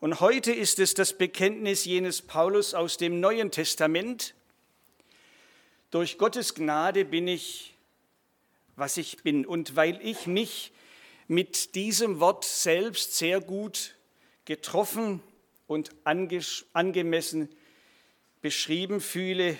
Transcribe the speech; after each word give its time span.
Und 0.00 0.20
heute 0.20 0.52
ist 0.52 0.78
es 0.78 0.94
das 0.94 1.12
Bekenntnis 1.12 1.84
jenes 1.84 2.22
Paulus 2.22 2.72
aus 2.72 2.98
dem 2.98 3.18
Neuen 3.18 3.50
Testament. 3.50 4.34
Durch 5.90 6.18
Gottes 6.18 6.54
Gnade 6.54 7.04
bin 7.04 7.26
ich, 7.26 7.74
was 8.76 8.96
ich 8.96 9.24
bin. 9.24 9.44
Und 9.44 9.74
weil 9.74 9.98
ich 10.00 10.28
mich 10.28 10.72
mit 11.26 11.74
diesem 11.74 12.20
Wort 12.20 12.44
selbst 12.44 13.16
sehr 13.16 13.40
gut 13.40 13.96
getroffen 14.44 15.20
und 15.66 15.90
angemessen 16.04 17.48
beschrieben 18.40 19.00
fühle, 19.00 19.58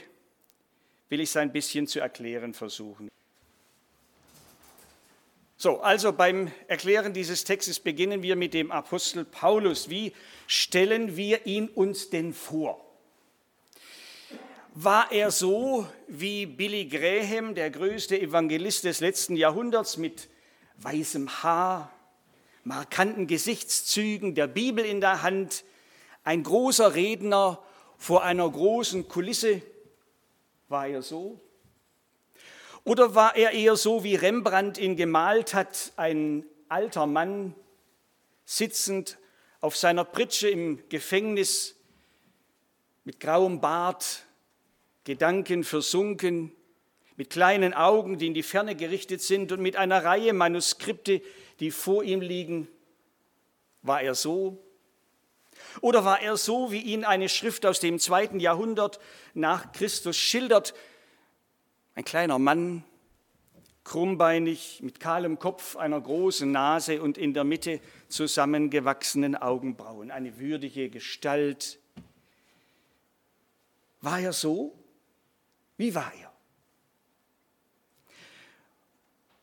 will 1.09 1.20
ich 1.20 1.30
es 1.30 1.36
ein 1.36 1.52
bisschen 1.52 1.89
zu 1.89 1.98
erklären 1.98 2.55
versuchen. 2.55 3.11
So, 5.61 5.81
also 5.81 6.13
beim 6.13 6.53
Erklären 6.69 7.13
dieses 7.13 7.43
Textes 7.43 7.81
beginnen 7.81 8.23
wir 8.23 8.37
mit 8.37 8.55
dem 8.55 8.71
Apostel 8.71 9.25
Paulus. 9.25 9.91
Wie 9.91 10.12
stellen 10.47 11.16
wir 11.16 11.47
ihn 11.47 11.69
uns 11.69 12.11
denn 12.11 12.33
vor? 12.33 12.80
War 14.75 15.11
er 15.11 15.33
so 15.33 15.89
wie 16.07 16.47
Billy 16.47 16.87
Graham, 16.87 17.57
der 17.57 17.71
größte 17.71 18.21
Evangelist 18.21 18.85
des 18.85 19.01
letzten 19.01 19.35
Jahrhunderts, 19.35 19.97
mit 19.97 20.29
weißem 20.77 21.43
Haar, 21.43 21.91
markanten 22.63 23.27
Gesichtszügen, 23.27 24.37
der 24.37 24.47
Bibel 24.47 24.85
in 24.85 25.01
der 25.01 25.23
Hand, 25.23 25.65
ein 26.23 26.45
großer 26.45 26.95
Redner 26.95 27.61
vor 27.97 28.23
einer 28.23 28.49
großen 28.49 29.09
Kulisse? 29.09 29.61
War 30.69 30.87
er 30.87 31.02
so? 31.02 31.41
Oder 32.88 33.15
war 33.15 33.37
er 33.37 33.51
eher 33.51 33.77
so, 33.77 34.02
wie 34.02 34.15
Rembrandt 34.15 34.78
ihn 34.78 34.96
gemalt 34.96 35.52
hat, 35.52 35.92
ein 35.96 36.46
alter 36.70 37.06
Mann, 37.06 37.55
sitzend 38.46 39.19
auf 39.60 39.77
seiner 39.77 40.05
Pritsche 40.05 40.48
im 40.48 40.88
Gefängnis, 40.88 41.77
mit 43.04 43.21
grauem 43.21 43.60
Bart, 43.60 44.24
Gedanken 45.04 45.65
versunken, 45.65 46.51
mit 47.16 47.29
kleinen 47.29 47.74
Augen, 47.74 48.16
die 48.16 48.29
in 48.29 48.32
die 48.32 48.43
Ferne 48.43 48.74
gerichtet 48.74 49.20
sind 49.20 49.52
und 49.52 49.60
mit 49.60 49.76
einer 49.76 50.02
Reihe 50.02 50.32
Manuskripte, 50.32 51.20
die 51.60 51.70
vor 51.70 52.04
ihm 52.04 52.23
liegen? 52.23 52.68
War 53.82 54.01
er 54.01 54.15
so? 54.15 54.65
Oder 55.82 56.07
war 56.07 56.23
er 56.23 56.38
so, 56.38 56.73
wie 56.73 56.80
ihn 56.80 57.04
eine 57.04 57.29
Schrift 57.29 57.66
aus 57.66 57.80
dem 57.80 57.98
zweiten 57.98 58.41
Jahrhundert 58.41 58.98
nach 59.35 59.73
Christus 59.73 60.16
schildert, 60.16 60.73
ein 61.99 62.04
kleiner 62.04 62.38
Mann, 62.38 62.85
krummbeinig, 63.82 64.78
mit 64.84 65.00
kahlem 65.00 65.41
Kopf, 65.41 65.75
einer 65.75 66.00
großen 66.00 66.49
Nase 66.49 67.03
und 67.03 67.19
in 67.19 67.34
der 67.34 67.43
Mitte 67.43 67.81
zusammengewachsenen 68.06 69.34
Augenbrauen, 69.34 70.12
eine 70.12 70.38
würdige 70.38 70.91
Gestalt. 70.91 71.81
War 74.00 74.21
er 74.21 74.32
so? 74.32 74.78
Wie 75.76 75.93
war 75.93 76.12
er? 76.15 76.32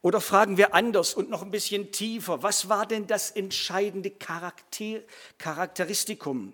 Oder 0.02 0.22
fragen 0.22 0.56
wir 0.56 0.74
anders 0.74 1.14
und 1.14 1.30
noch 1.30 1.42
ein 1.42 1.52
bisschen 1.52 1.92
tiefer, 1.92 2.42
was 2.42 2.70
war 2.70 2.86
denn 2.86 3.06
das 3.06 3.32
entscheidende 3.32 4.12
Charakter, 4.12 5.02
Charakteristikum 5.38 6.54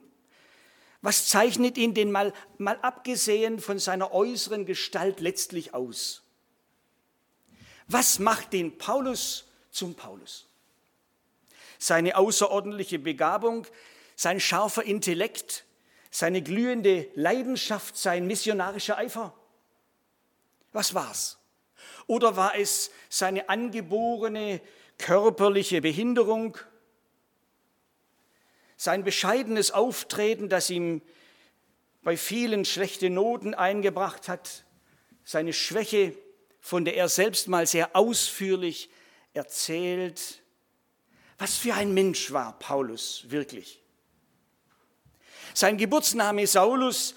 was 1.01 1.27
zeichnet 1.27 1.77
ihn 1.77 1.93
denn 1.93 2.11
mal, 2.11 2.33
mal 2.57 2.77
abgesehen 2.81 3.59
von 3.59 3.79
seiner 3.79 4.13
äußeren 4.13 4.65
Gestalt 4.65 5.19
letztlich 5.19 5.73
aus? 5.73 6.21
Was 7.87 8.19
macht 8.19 8.53
den 8.53 8.77
Paulus 8.77 9.45
zum 9.71 9.95
Paulus? 9.95 10.47
Seine 11.79 12.15
außerordentliche 12.15 12.99
Begabung, 12.99 13.65
sein 14.15 14.39
scharfer 14.39 14.83
Intellekt, 14.83 15.65
seine 16.11 16.43
glühende 16.43 17.07
Leidenschaft, 17.15 17.97
sein 17.97 18.27
missionarischer 18.27 18.97
Eifer? 18.97 19.33
Was 20.71 20.93
war's? 20.93 21.39
Oder 22.05 22.35
war 22.35 22.55
es 22.55 22.91
seine 23.09 23.49
angeborene 23.49 24.61
körperliche 24.97 25.81
Behinderung, 25.81 26.57
sein 28.81 29.03
bescheidenes 29.03 29.69
Auftreten, 29.69 30.49
das 30.49 30.71
ihm 30.71 31.03
bei 32.01 32.17
vielen 32.17 32.65
schlechte 32.65 33.11
Noten 33.11 33.53
eingebracht 33.53 34.27
hat, 34.27 34.63
seine 35.23 35.53
Schwäche, 35.53 36.15
von 36.59 36.83
der 36.83 36.95
er 36.95 37.07
selbst 37.07 37.47
mal 37.47 37.67
sehr 37.67 37.95
ausführlich 37.95 38.89
erzählt. 39.35 40.41
Was 41.37 41.57
für 41.57 41.75
ein 41.75 41.93
Mensch 41.93 42.31
war 42.31 42.57
Paulus 42.57 43.25
wirklich? 43.27 43.83
Sein 45.53 45.77
Geburtsname 45.77 46.47
Saulus, 46.47 47.13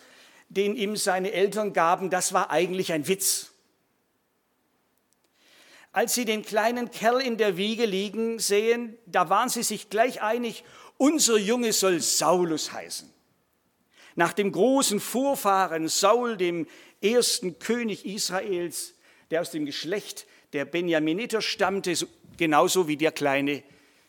den 0.50 0.76
ihm 0.76 0.96
seine 0.96 1.32
Eltern 1.32 1.72
gaben, 1.72 2.10
das 2.10 2.34
war 2.34 2.50
eigentlich 2.50 2.92
ein 2.92 3.08
Witz. 3.08 3.52
Als 5.92 6.12
sie 6.12 6.26
den 6.26 6.42
kleinen 6.42 6.90
Kerl 6.90 7.22
in 7.22 7.38
der 7.38 7.56
Wiege 7.56 7.86
liegen 7.86 8.38
sehen, 8.38 8.98
da 9.06 9.30
waren 9.30 9.48
sie 9.48 9.62
sich 9.62 9.88
gleich 9.88 10.20
einig, 10.20 10.64
unser 10.96 11.36
Junge 11.36 11.72
soll 11.72 12.00
Saulus 12.00 12.72
heißen. 12.72 13.10
Nach 14.16 14.32
dem 14.32 14.52
großen 14.52 15.00
Vorfahren 15.00 15.88
Saul, 15.88 16.36
dem 16.36 16.66
ersten 17.00 17.58
König 17.58 18.06
Israels, 18.06 18.94
der 19.30 19.40
aus 19.40 19.50
dem 19.50 19.66
Geschlecht 19.66 20.26
der 20.52 20.64
Benjaminiter 20.64 21.42
stammte, 21.42 21.94
genauso 22.36 22.86
wie 22.86 22.96
der 22.96 23.12
kleine 23.12 23.62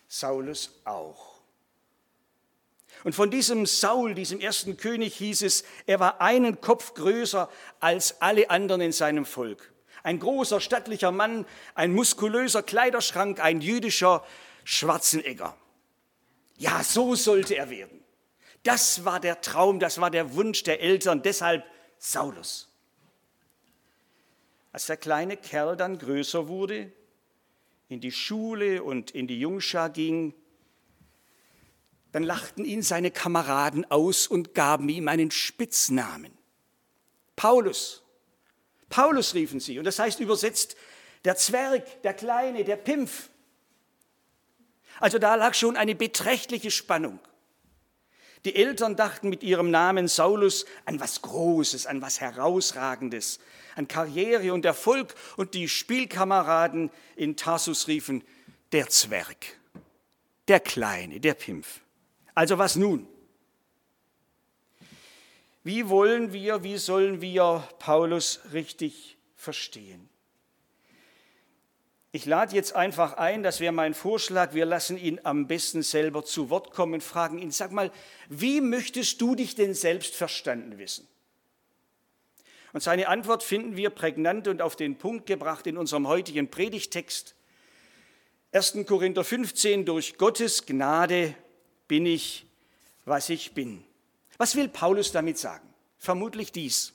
Saulus 0.08 0.80
auch. 0.86 1.36
Und 3.04 3.14
von 3.14 3.30
diesem 3.30 3.66
Saul, 3.66 4.16
diesem 4.16 4.40
ersten 4.40 4.78
König, 4.78 5.16
hieß 5.16 5.44
es, 5.44 5.64
er 5.86 6.00
war 6.00 6.22
einen 6.22 6.62
Kopf 6.62 6.94
größer 6.96 7.50
als 7.80 8.22
alle 8.22 8.50
anderen 8.50 8.82
in 8.82 8.92
seinem 8.92 9.26
Volk. 9.26 9.72
Ein 10.02 10.20
großer, 10.20 10.60
stattlicher 10.60 11.12
Mann, 11.12 11.46
ein 11.74 11.94
muskulöser 11.94 12.64
Kleiderschrank, 12.64 13.40
ein 13.40 13.62
jüdischer 13.62 14.24
Schwarzenegger. 14.64 15.56
Ja, 16.58 16.84
so 16.84 17.16
sollte 17.16 17.56
er 17.56 17.70
werden. 17.70 18.04
Das 18.64 19.06
war 19.06 19.20
der 19.20 19.42
Traum, 19.42 19.80
das 19.80 20.00
war 20.02 20.10
der 20.10 20.34
Wunsch 20.34 20.64
der 20.64 20.82
Eltern, 20.82 21.22
deshalb 21.22 21.66
Saulus. 22.00 22.70
Als 24.72 24.88
der 24.88 24.98
kleine 24.98 25.38
Kerl 25.38 25.78
dann 25.78 25.98
größer 25.98 26.48
wurde, 26.48 26.92
in 27.88 28.02
die 28.02 28.12
Schule 28.12 28.84
und 28.84 29.12
in 29.12 29.28
die 29.28 29.40
Jungschar 29.40 29.90
ging, 29.90 30.34
dann 32.12 32.24
lachten 32.24 32.66
ihn 32.66 32.82
seine 32.82 33.12
Kameraden 33.12 33.90
aus 33.92 34.26
und 34.26 34.54
gaben 34.54 34.90
ihm 34.90 35.08
einen 35.08 35.32
Spitznamen. 35.32 36.32
Paulus. 37.36 38.04
Paulus 38.90 39.34
riefen 39.34 39.60
sie. 39.60 39.78
Und 39.78 39.86
das 39.86 40.00
heißt 40.00 40.20
übersetzt 40.22 40.76
der 41.26 41.36
Zwerg, 41.36 42.02
der 42.04 42.14
Kleine, 42.14 42.64
der 42.64 42.78
Pimpf. 42.78 43.30
Also 45.00 45.20
da 45.20 45.36
lag 45.36 45.54
schon 45.54 45.78
eine 45.78 45.96
beträchtliche 45.96 46.72
Spannung. 46.72 47.20
Die 48.46 48.56
Eltern 48.56 48.96
dachten 48.96 49.30
mit 49.30 49.42
ihrem 49.42 49.72
Namen 49.72 50.08
Saulus 50.08 50.66
an 50.86 51.00
was 51.00 51.24
Großes, 51.24 51.88
an 51.88 52.02
was 52.02 52.22
Herausragendes, 52.22 53.40
an 53.76 53.88
Karriere 53.88 54.54
und 54.54 54.66
Erfolg 54.66 55.16
und 55.36 55.56
die 55.56 55.68
Spielkameraden 55.68 56.92
in 57.16 57.36
Tarsus 57.36 57.88
riefen, 57.88 58.24
der 58.72 58.88
Zwerg, 58.90 59.58
der 60.48 60.60
Kleine, 60.60 61.20
der 61.20 61.34
Pimpf. 61.34 61.82
Also 62.36 62.60
was 62.60 62.76
nun? 62.76 63.08
Wie 65.64 65.90
wollen 65.90 66.32
wir, 66.32 66.64
wie 66.64 66.78
sollen 66.78 67.22
wir 67.22 67.68
Paulus 67.80 68.42
richtig 68.54 69.18
verstehen? 69.36 70.08
Ich 72.16 72.26
lade 72.26 72.56
jetzt 72.56 72.78
einfach 72.78 73.18
ein, 73.18 73.44
das 73.44 73.60
wäre 73.60 73.74
mein 73.74 73.94
Vorschlag, 73.94 74.54
wir 74.54 74.66
lassen 74.66 74.98
ihn 74.98 75.20
am 75.24 75.48
besten 75.48 75.84
selber 75.84 76.24
zu 76.24 76.50
Wort 76.50 76.72
kommen 76.72 77.02
fragen 77.02 77.40
ihn, 77.40 77.52
sag 77.52 77.74
mal, 77.74 77.92
wie 78.30 78.62
möchtest 78.62 79.20
du 79.20 79.36
dich 79.36 79.56
denn 79.56 79.74
selbst 79.74 80.16
verstanden 80.16 80.78
wissen? 80.78 81.06
Und 82.72 82.82
seine 82.82 83.10
Antwort 83.10 83.44
finden 83.44 83.76
wir 83.76 83.90
prägnant 83.90 84.48
und 84.48 84.62
auf 84.62 84.78
den 84.78 84.98
Punkt 84.98 85.26
gebracht 85.26 85.68
in 85.68 85.78
unserem 85.78 86.08
heutigen 86.08 86.50
Predigtext. 86.50 87.36
1. 88.54 88.78
Korinther 88.88 89.26
15, 89.26 89.84
durch 89.84 90.18
Gottes 90.18 90.66
Gnade 90.66 91.36
bin 91.90 92.06
ich, 92.06 92.46
was 93.04 93.28
ich 93.28 93.54
bin. 93.54 93.84
Was 94.38 94.56
will 94.56 94.70
Paulus 94.70 95.12
damit 95.12 95.38
sagen? 95.38 95.68
Vermutlich 95.98 96.54
dies. 96.54 96.94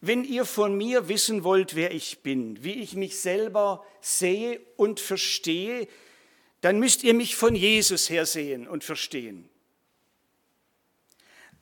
Wenn 0.00 0.24
ihr 0.24 0.44
von 0.44 0.76
mir 0.76 1.08
wissen 1.08 1.44
wollt, 1.44 1.76
wer 1.76 1.92
ich 1.92 2.22
bin, 2.22 2.62
wie 2.64 2.74
ich 2.74 2.94
mich 2.94 3.18
selber 3.18 3.84
sehe 4.00 4.60
und 4.76 4.98
verstehe, 4.98 5.88
dann 6.62 6.78
müsst 6.78 7.02
ihr 7.04 7.14
mich 7.14 7.36
von 7.36 7.54
Jesus 7.54 8.08
her 8.08 8.26
sehen 8.26 8.66
und 8.66 8.84
verstehen. 8.84 9.48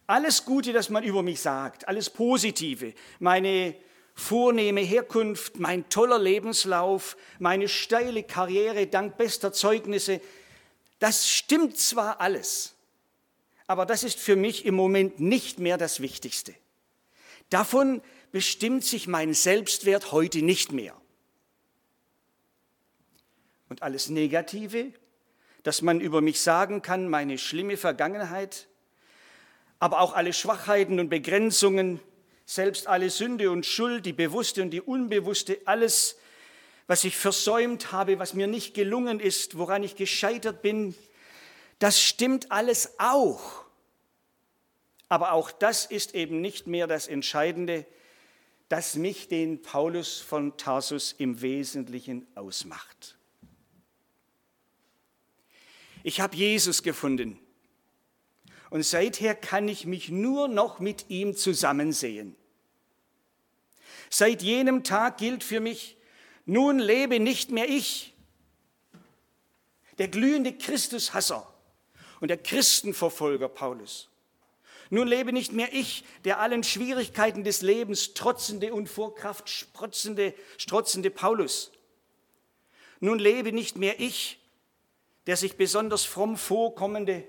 Alles 0.07 0.45
Gute, 0.45 0.73
das 0.73 0.89
man 0.89 1.05
über 1.05 1.23
mich 1.23 1.41
sagt, 1.41 1.87
alles 1.87 2.11
Positive, 2.11 2.95
meine 3.19 3.75
vornehme 4.15 4.81
Herkunft, 4.81 5.59
mein 5.59 5.89
toller 5.91 6.19
Lebenslauf, 6.19 7.17
meine 7.39 7.69
steile 7.69 8.23
Karriere 8.23 8.87
dank 8.87 9.17
bester 9.17 9.53
Zeugnisse, 9.53 10.21
Das 10.99 11.29
stimmt 11.29 11.79
zwar 11.79 12.21
alles, 12.21 12.75
aber 13.67 13.87
das 13.87 14.03
ist 14.03 14.19
für 14.19 14.35
mich 14.35 14.65
im 14.65 14.75
Moment 14.75 15.21
nicht 15.21 15.59
mehr 15.59 15.79
das 15.79 16.01
Wichtigste. 16.01 16.55
Davon 17.51 18.03
bestimmt 18.33 18.85
sich 18.85 19.07
mein 19.07 19.35
Selbstwert 19.35 20.13
heute 20.13 20.43
nicht 20.43 20.73
mehr. 20.73 20.95
Und 23.69 23.83
alles 23.83 24.09
Negative, 24.09 24.93
das 25.63 25.83
man 25.83 26.01
über 26.01 26.21
mich 26.21 26.41
sagen 26.41 26.83
kann, 26.83 27.09
meine 27.09 27.39
schlimme 27.39 27.77
Vergangenheit, 27.77 28.69
aber 29.79 30.01
auch 30.01 30.15
alle 30.15 30.33
Schwachheiten 30.33 30.99
und 30.99 31.09
Begrenzungen, 31.09 32.01
selbst 32.47 32.87
alle 32.87 33.11
Sünde 33.11 33.51
und 33.51 33.67
Schuld, 33.67 34.07
die 34.07 34.13
bewusste 34.13 34.63
und 34.63 34.71
die 34.71 34.81
unbewusste, 34.81 35.61
alles, 35.67 36.17
was 36.87 37.05
ich 37.05 37.17
versäumt 37.17 37.93
habe, 37.93 38.19
was 38.19 38.33
mir 38.33 38.47
nicht 38.47 38.73
gelungen 38.75 39.21
ist, 39.21 39.59
woran 39.59 39.83
ich 39.83 39.97
gescheitert 39.97 40.63
bin, 40.63 40.95
das 41.79 42.01
stimmt 42.01 42.51
alles 42.51 42.95
auch. 42.99 43.65
Aber 45.09 45.33
auch 45.33 45.51
das 45.51 45.85
ist 45.85 46.15
eben 46.15 46.41
nicht 46.41 46.67
mehr 46.67 46.87
das 46.87 47.07
Entscheidende, 47.07 47.87
das 48.69 48.97
mich 48.97 49.29
den 49.29 49.63
Paulus 49.63 50.21
von 50.21 50.57
Tarsus 50.57 51.13
im 51.13 51.41
Wesentlichen 51.41 52.27
ausmacht. 52.35 53.17
Ich 56.03 56.21
habe 56.21 56.37
Jesus 56.37 56.83
gefunden 56.83 57.39
und 58.71 58.85
seither 58.85 59.35
kann 59.35 59.69
ich 59.69 59.87
mich 59.87 60.11
nur 60.11 60.49
noch 60.49 60.81
mit 60.81 61.09
ihm 61.09 61.35
zusammensehen. 61.35 62.37
Seit 64.11 64.43
jenem 64.43 64.85
Tag 64.85 65.19
gilt 65.19 65.45
für 65.45 65.61
mich, 65.61 65.97
nun 66.47 66.79
lebe 66.79 67.21
nicht 67.21 67.51
mehr 67.51 67.69
ich, 67.69 68.15
der 69.99 70.09
glühende 70.09 70.57
Christushasser 70.57 71.53
und 72.21 72.29
der 72.29 72.39
Christenverfolger 72.39 73.49
Paulus. 73.49 74.09
Nun 74.91 75.07
lebe 75.07 75.33
nicht 75.33 75.53
mehr 75.53 75.73
ich, 75.73 76.05
der 76.25 76.41
allen 76.41 76.63
Schwierigkeiten 76.63 77.45
des 77.45 77.63
Lebens 77.63 78.15
trotzende 78.15 78.73
und 78.73 78.89
vor 78.89 79.15
Kraft 79.15 79.49
strotzende, 79.49 80.35
strotzende 80.57 81.11
Paulus. 81.11 81.73
Nun 83.01 83.19
lebe 83.19 83.53
nicht 83.53 83.77
mehr 83.77 84.01
ich, 84.01 84.39
der 85.27 85.37
sich 85.37 85.57
besonders 85.57 86.05
fromm 86.05 86.37
vorkommende 86.37 87.25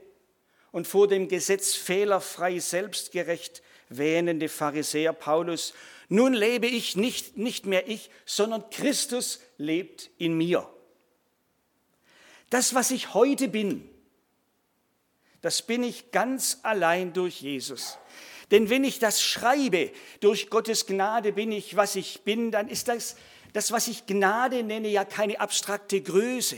und 0.71 0.87
vor 0.87 1.07
dem 1.07 1.27
Gesetz 1.27 1.75
fehlerfrei 1.75 2.59
selbstgerecht 2.59 3.61
wähnende 3.89 4.47
Pharisäer 4.47 5.13
Paulus. 5.13 5.73
Nun 6.07 6.33
lebe 6.33 6.67
ich 6.67 6.95
nicht, 6.95 7.37
nicht 7.37 7.65
mehr 7.65 7.89
ich, 7.89 8.09
sondern 8.25 8.69
Christus 8.69 9.41
lebt 9.57 10.09
in 10.17 10.37
mir. 10.37 10.67
Das, 12.49 12.73
was 12.73 12.91
ich 12.91 13.13
heute 13.13 13.47
bin, 13.47 13.88
das 15.41 15.61
bin 15.61 15.83
ich 15.83 16.11
ganz 16.11 16.59
allein 16.63 17.13
durch 17.13 17.41
Jesus. 17.41 17.97
Denn 18.51 18.69
wenn 18.69 18.83
ich 18.83 18.99
das 18.99 19.21
schreibe, 19.21 19.91
durch 20.19 20.49
Gottes 20.49 20.85
Gnade 20.85 21.33
bin 21.33 21.51
ich, 21.51 21.75
was 21.75 21.95
ich 21.95 22.21
bin, 22.21 22.51
dann 22.51 22.67
ist 22.67 22.87
das, 22.87 23.15
das, 23.53 23.71
was 23.71 23.87
ich 23.87 24.05
Gnade 24.05 24.63
nenne, 24.63 24.87
ja 24.87 25.05
keine 25.05 25.39
abstrakte 25.39 26.01
Größe. 26.01 26.57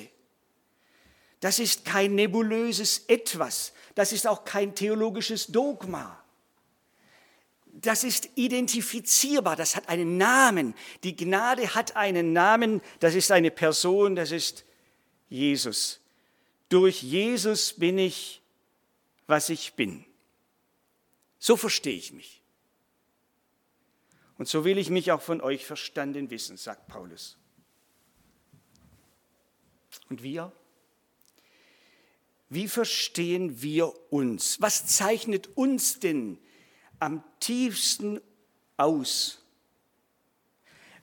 Das 1.41 1.59
ist 1.59 1.85
kein 1.85 2.15
nebulöses 2.15 3.05
Etwas. 3.07 3.73
Das 3.95 4.13
ist 4.13 4.27
auch 4.27 4.45
kein 4.45 4.73
theologisches 4.73 5.47
Dogma. 5.47 6.17
Das 7.73 8.03
ist 8.03 8.29
identifizierbar, 8.35 9.55
das 9.55 9.75
hat 9.75 9.89
einen 9.89 10.17
Namen. 10.17 10.75
Die 11.03 11.15
Gnade 11.15 11.73
hat 11.73 11.95
einen 11.95 12.33
Namen, 12.33 12.81
das 12.99 13.15
ist 13.15 13.31
eine 13.31 13.49
Person, 13.49 14.15
das 14.15 14.31
ist 14.31 14.65
Jesus. 15.29 15.99
Durch 16.69 17.01
Jesus 17.01 17.73
bin 17.73 17.97
ich 17.97 18.40
was 19.31 19.49
ich 19.49 19.73
bin. 19.73 20.05
So 21.39 21.57
verstehe 21.57 21.95
ich 21.95 22.13
mich. 22.13 22.43
Und 24.37 24.47
so 24.47 24.65
will 24.65 24.77
ich 24.77 24.89
mich 24.89 25.11
auch 25.11 25.21
von 25.21 25.41
euch 25.41 25.65
verstanden 25.65 26.29
wissen, 26.29 26.57
sagt 26.57 26.87
Paulus. 26.87 27.37
Und 30.09 30.21
wir? 30.21 30.51
Wie 32.49 32.67
verstehen 32.67 33.61
wir 33.61 33.93
uns? 34.11 34.59
Was 34.61 34.85
zeichnet 34.85 35.55
uns 35.55 35.99
denn 35.99 36.37
am 36.99 37.23
tiefsten 37.39 38.19
aus? 38.75 39.41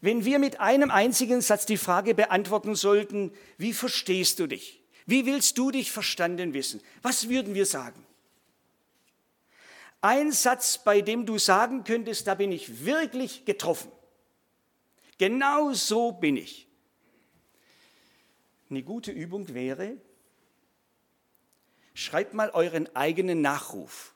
Wenn 0.01 0.25
wir 0.25 0.39
mit 0.39 0.61
einem 0.61 0.91
einzigen 0.91 1.41
Satz 1.41 1.65
die 1.65 1.79
Frage 1.79 2.15
beantworten 2.15 2.75
sollten, 2.75 3.33
wie 3.57 3.73
verstehst 3.73 4.39
du 4.39 4.47
dich? 4.47 4.83
Wie 5.07 5.25
willst 5.25 5.57
du 5.57 5.71
dich 5.71 5.91
verstanden 5.91 6.53
wissen? 6.53 6.83
Was 7.01 7.31
würden 7.31 7.55
wir 7.55 7.65
sagen? 7.65 8.05
Ein 10.01 10.31
Satz, 10.31 10.79
bei 10.79 11.01
dem 11.01 11.27
du 11.27 11.39
sagen 11.39 11.83
könntest, 11.85 12.27
da 12.27 12.35
bin 12.35 12.53
ich 12.53 12.85
wirklich 12.85 13.45
getroffen. 13.45 13.91
Genau 15.19 15.73
so 15.73 16.13
bin 16.13 16.37
ich. 16.37 16.69
Eine 18.71 18.83
gute 18.83 19.11
Übung 19.11 19.53
wäre, 19.55 19.97
schreibt 21.95 22.35
mal 22.35 22.51
euren 22.51 22.95
eigenen 22.95 23.41
Nachruf. 23.41 24.15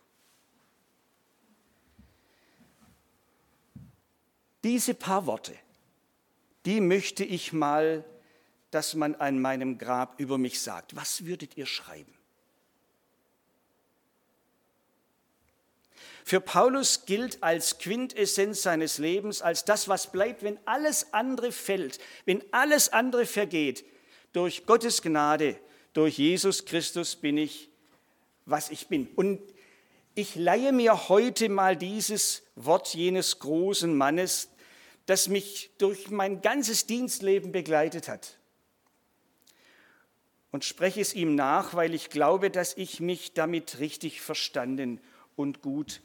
Diese 4.63 4.95
paar 4.95 5.27
Worte, 5.27 5.57
die 6.65 6.81
möchte 6.81 7.25
ich 7.25 7.53
mal, 7.53 8.05
dass 8.71 8.95
man 8.95 9.17
an 9.17 9.41
meinem 9.41 9.79
Grab 9.79 10.21
über 10.21 10.39
mich 10.39 10.61
sagt. 10.61 10.95
Was 10.95 11.25
würdet 11.25 11.57
ihr 11.57 11.67
schreiben? 11.67 12.15
Für 16.25 16.41
Paulus 16.41 17.05
gilt 17.05 17.43
als 17.43 17.79
Quintessenz 17.79 18.63
seines 18.63 18.99
Lebens, 18.99 19.43
als 19.43 19.65
das, 19.65 19.89
was 19.89 20.13
bleibt, 20.13 20.43
wenn 20.43 20.59
alles 20.67 21.13
andere 21.13 21.53
fällt, 21.53 21.99
wenn 22.25 22.43
alles 22.53 22.91
andere 22.91 23.27
vergeht. 23.27 23.85
Durch 24.33 24.65
Gottes 24.67 25.03
Gnade, 25.03 25.59
durch 25.93 26.19
Jesus 26.19 26.65
Christus 26.65 27.17
bin 27.17 27.37
ich, 27.37 27.69
was 28.47 28.71
ich 28.71 28.87
bin. 28.89 29.09
Und 29.17 29.41
ich 30.15 30.37
leihe 30.37 30.73
mir 30.73 31.09
heute 31.09 31.49
mal 31.49 31.77
dieses 31.77 32.43
Wort 32.55 32.95
jenes 32.95 33.39
großen 33.41 33.95
Mannes, 33.95 34.49
das 35.07 35.29
mich 35.29 35.71
durch 35.79 36.11
mein 36.11 36.41
ganzes 36.41 36.87
Dienstleben 36.87 37.51
begleitet 37.51 38.09
hat. 38.09 38.39
Und 40.51 40.65
spreche 40.65 41.01
es 41.01 41.15
ihm 41.15 41.35
nach, 41.35 41.75
weil 41.75 41.95
ich 41.95 42.11
glaube, 42.11 42.51
dass 42.51 42.77
ich 42.77 43.01
mich 43.01 43.33
damit 43.33 43.79
richtig 43.81 44.21
verstanden 44.21 45.01
und 45.35 45.63
gut 45.63 46.03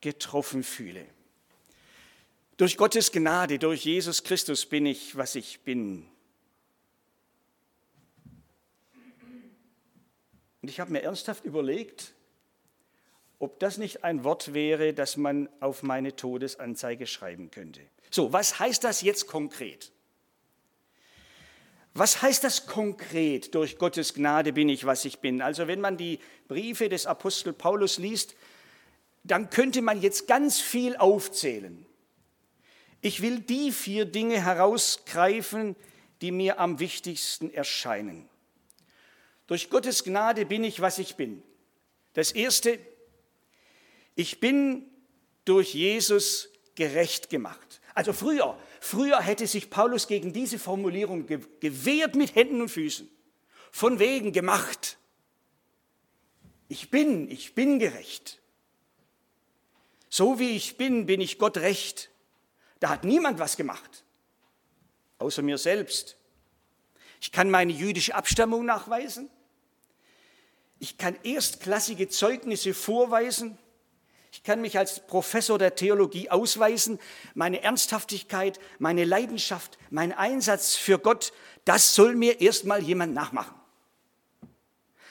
getroffen 0.00 0.62
fühle. 0.62 1.06
Durch 2.56 2.76
Gottes 2.76 3.12
Gnade, 3.12 3.58
durch 3.58 3.84
Jesus 3.84 4.22
Christus 4.22 4.66
bin 4.66 4.86
ich, 4.86 5.16
was 5.16 5.34
ich 5.34 5.60
bin. 5.60 6.06
Und 10.62 10.68
ich 10.68 10.78
habe 10.78 10.92
mir 10.92 11.02
ernsthaft 11.02 11.44
überlegt, 11.44 12.12
ob 13.38 13.58
das 13.58 13.78
nicht 13.78 14.04
ein 14.04 14.24
Wort 14.24 14.52
wäre, 14.52 14.92
das 14.92 15.16
man 15.16 15.48
auf 15.60 15.82
meine 15.82 16.14
Todesanzeige 16.14 17.06
schreiben 17.06 17.50
könnte. 17.50 17.80
So, 18.10 18.32
was 18.32 18.58
heißt 18.58 18.84
das 18.84 19.00
jetzt 19.00 19.26
konkret? 19.26 19.90
Was 21.94 22.22
heißt 22.22 22.44
das 22.44 22.66
konkret? 22.66 23.54
Durch 23.54 23.78
Gottes 23.78 24.14
Gnade 24.14 24.52
bin 24.52 24.68
ich, 24.68 24.84
was 24.84 25.04
ich 25.04 25.20
bin. 25.20 25.40
Also 25.40 25.66
wenn 25.66 25.80
man 25.80 25.96
die 25.96 26.18
Briefe 26.46 26.88
des 26.88 27.06
Apostel 27.06 27.52
Paulus 27.52 27.98
liest, 27.98 28.36
dann 29.22 29.50
könnte 29.50 29.82
man 29.82 30.00
jetzt 30.00 30.26
ganz 30.26 30.60
viel 30.60 30.96
aufzählen. 30.96 31.86
Ich 33.02 33.22
will 33.22 33.40
die 33.40 33.72
vier 33.72 34.04
Dinge 34.04 34.42
herausgreifen, 34.42 35.76
die 36.20 36.32
mir 36.32 36.58
am 36.58 36.78
wichtigsten 36.80 37.50
erscheinen. 37.50 38.28
Durch 39.46 39.70
Gottes 39.70 40.04
Gnade 40.04 40.46
bin 40.46 40.64
ich, 40.64 40.80
was 40.80 40.98
ich 40.98 41.16
bin. 41.16 41.42
Das 42.12 42.32
Erste, 42.32 42.78
ich 44.14 44.40
bin 44.40 44.84
durch 45.44 45.74
Jesus 45.74 46.50
gerecht 46.74 47.30
gemacht. 47.30 47.80
Also 47.94 48.12
früher, 48.12 48.58
früher 48.80 49.20
hätte 49.20 49.46
sich 49.46 49.70
Paulus 49.70 50.06
gegen 50.06 50.32
diese 50.32 50.58
Formulierung 50.58 51.26
gewehrt 51.26 52.14
mit 52.14 52.34
Händen 52.34 52.60
und 52.60 52.68
Füßen. 52.68 53.08
Von 53.72 53.98
wegen 53.98 54.32
gemacht. 54.32 54.98
Ich 56.68 56.90
bin, 56.90 57.30
ich 57.30 57.54
bin 57.54 57.78
gerecht. 57.78 58.39
So 60.10 60.40
wie 60.40 60.50
ich 60.50 60.76
bin, 60.76 61.06
bin 61.06 61.20
ich 61.20 61.38
Gott 61.38 61.56
recht. 61.56 62.10
Da 62.80 62.90
hat 62.90 63.04
niemand 63.04 63.38
was 63.38 63.56
gemacht, 63.56 64.04
außer 65.18 65.40
mir 65.42 65.56
selbst. 65.56 66.16
Ich 67.20 67.30
kann 67.30 67.50
meine 67.50 67.72
jüdische 67.72 68.14
Abstammung 68.14 68.64
nachweisen. 68.64 69.30
Ich 70.80 70.98
kann 70.98 71.16
erstklassige 71.22 72.08
Zeugnisse 72.08 72.74
vorweisen. 72.74 73.56
Ich 74.32 74.42
kann 74.42 74.60
mich 74.60 74.78
als 74.78 75.06
Professor 75.06 75.58
der 75.58 75.74
Theologie 75.74 76.30
ausweisen. 76.30 76.98
Meine 77.34 77.62
Ernsthaftigkeit, 77.62 78.58
meine 78.78 79.04
Leidenschaft, 79.04 79.78
mein 79.90 80.12
Einsatz 80.12 80.76
für 80.76 80.98
Gott, 80.98 81.32
das 81.64 81.94
soll 81.94 82.16
mir 82.16 82.40
erstmal 82.40 82.82
jemand 82.82 83.12
nachmachen. 83.12 83.54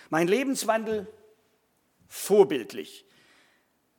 Mein 0.09 0.27
Lebenswandel 0.27 1.07
vorbildlich. 2.07 3.05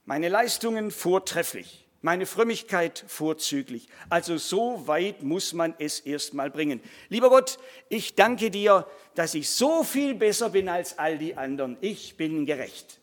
Meine 0.04 0.28
Leistungen 0.28 0.90
vortrefflich. 0.90 1.86
Meine 2.02 2.24
Frömmigkeit 2.24 3.04
vorzüglich. 3.08 3.88
Also 4.08 4.38
so 4.38 4.86
weit 4.86 5.22
muss 5.22 5.52
man 5.52 5.74
es 5.78 6.00
erstmal 6.00 6.50
bringen. 6.50 6.80
Lieber 7.10 7.28
Gott, 7.28 7.58
ich 7.90 8.14
danke 8.14 8.50
dir, 8.50 8.86
dass 9.14 9.34
ich 9.34 9.50
so 9.50 9.84
viel 9.84 10.14
besser 10.14 10.48
bin 10.48 10.68
als 10.70 10.98
all 10.98 11.18
die 11.18 11.36
anderen. 11.36 11.76
Ich 11.82 12.16
bin 12.16 12.46
gerecht. 12.46 13.00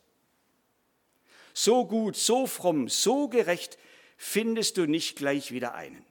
So 1.54 1.86
gut, 1.86 2.16
so 2.16 2.48
fromm, 2.48 2.90
so 2.90 3.28
gerecht 3.28 3.78
findest 4.18 4.78
du 4.78 4.88
nicht 4.88 5.16
gleich 5.16 5.52
wieder 5.52 5.76
einen. 5.76 6.04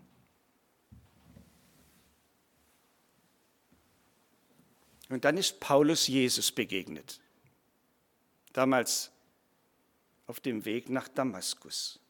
Und 5.08 5.24
dann 5.24 5.36
ist 5.36 5.60
Paulus 5.60 6.06
Jesus 6.06 6.50
begegnet. 6.52 7.20
Damals 8.52 9.10
auf 10.26 10.40
dem 10.40 10.64
Weg 10.64 10.88
nach 10.90 11.08
Damaskus. 11.08 12.00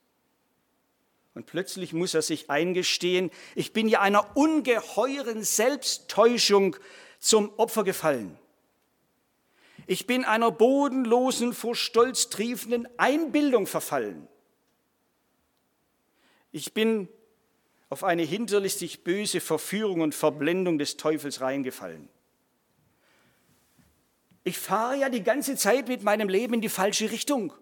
Und 1.35 1.45
plötzlich 1.45 1.93
muss 1.93 2.15
er 2.15 2.23
sich 2.23 2.49
eingestehen, 2.49 3.31
ich 3.55 3.75
bin 3.75 3.89
ja 3.89 4.01
einer 4.01 4.37
ungeheuren 4.37 5.45
Selbsttäuschung 5.45 6.77
zum 7.19 7.53
Opfer 7.59 7.85
gefallen. 7.85 8.39
Ich 9.87 10.07
bin 10.07 10.25
einer 10.25 10.51
bodenlosen, 10.51 11.53
vor 11.53 11.77
Stolz 11.77 12.31
triefenden 12.31 12.89
Einbildung 12.99 13.67
verfallen. 13.67 14.27
Ich 16.53 16.73
bin 16.73 17.09
auf 17.91 18.03
eine 18.03 18.23
hinterlistig 18.23 19.05
böse 19.05 19.41
Verführung 19.41 20.01
und 20.01 20.15
Verblendung 20.15 20.79
des 20.79 20.97
Teufels 20.97 21.43
reingefallen. 21.43 22.09
Ich 24.43 24.59
fahre 24.59 24.97
ja 24.97 25.09
die 25.09 25.23
ganze 25.23 25.57
Zeit 25.57 25.89
mit 25.89 26.03
meinem 26.03 26.29
Leben 26.29 26.55
in 26.55 26.61
die 26.61 26.69
falsche 26.69 27.11
Richtung. 27.11 27.53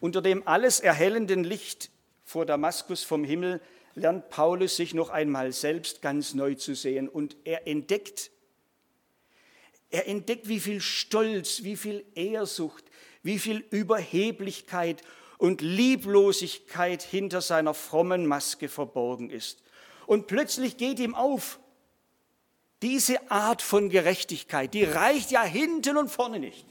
Unter 0.00 0.22
dem 0.22 0.46
alles 0.46 0.80
erhellenden 0.80 1.44
Licht 1.44 1.90
vor 2.24 2.46
Damaskus 2.46 3.02
vom 3.02 3.24
Himmel 3.24 3.60
lernt 3.94 4.30
Paulus 4.30 4.76
sich 4.76 4.94
noch 4.94 5.10
einmal 5.10 5.52
selbst 5.52 6.02
ganz 6.02 6.34
neu 6.34 6.54
zu 6.54 6.74
sehen 6.74 7.08
und 7.08 7.36
er 7.44 7.66
entdeckt, 7.66 8.30
er 9.90 10.06
entdeckt, 10.06 10.48
wie 10.48 10.60
viel 10.60 10.80
Stolz, 10.80 11.62
wie 11.64 11.76
viel 11.76 12.04
Ehrsucht, 12.14 12.84
wie 13.22 13.38
viel 13.38 13.64
Überheblichkeit 13.70 15.02
und 15.38 15.62
Lieblosigkeit 15.62 17.02
hinter 17.02 17.40
seiner 17.40 17.74
frommen 17.74 18.26
Maske 18.26 18.68
verborgen 18.68 19.30
ist. 19.30 19.62
Und 20.06 20.26
plötzlich 20.26 20.76
geht 20.76 21.00
ihm 21.00 21.14
auf, 21.14 21.58
diese 22.82 23.30
Art 23.30 23.62
von 23.62 23.88
Gerechtigkeit, 23.88 24.72
die 24.74 24.84
reicht 24.84 25.32
ja 25.32 25.42
hinten 25.42 25.96
und 25.96 26.10
vorne 26.10 26.38
nicht. 26.38 26.67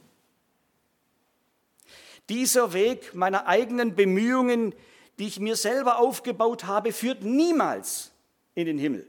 Dieser 2.29 2.73
Weg 2.73 3.13
meiner 3.13 3.47
eigenen 3.47 3.95
Bemühungen, 3.95 4.75
die 5.17 5.27
ich 5.27 5.39
mir 5.39 5.55
selber 5.55 5.99
aufgebaut 5.99 6.65
habe, 6.65 6.91
führt 6.91 7.23
niemals 7.23 8.11
in 8.53 8.65
den 8.65 8.77
Himmel. 8.77 9.07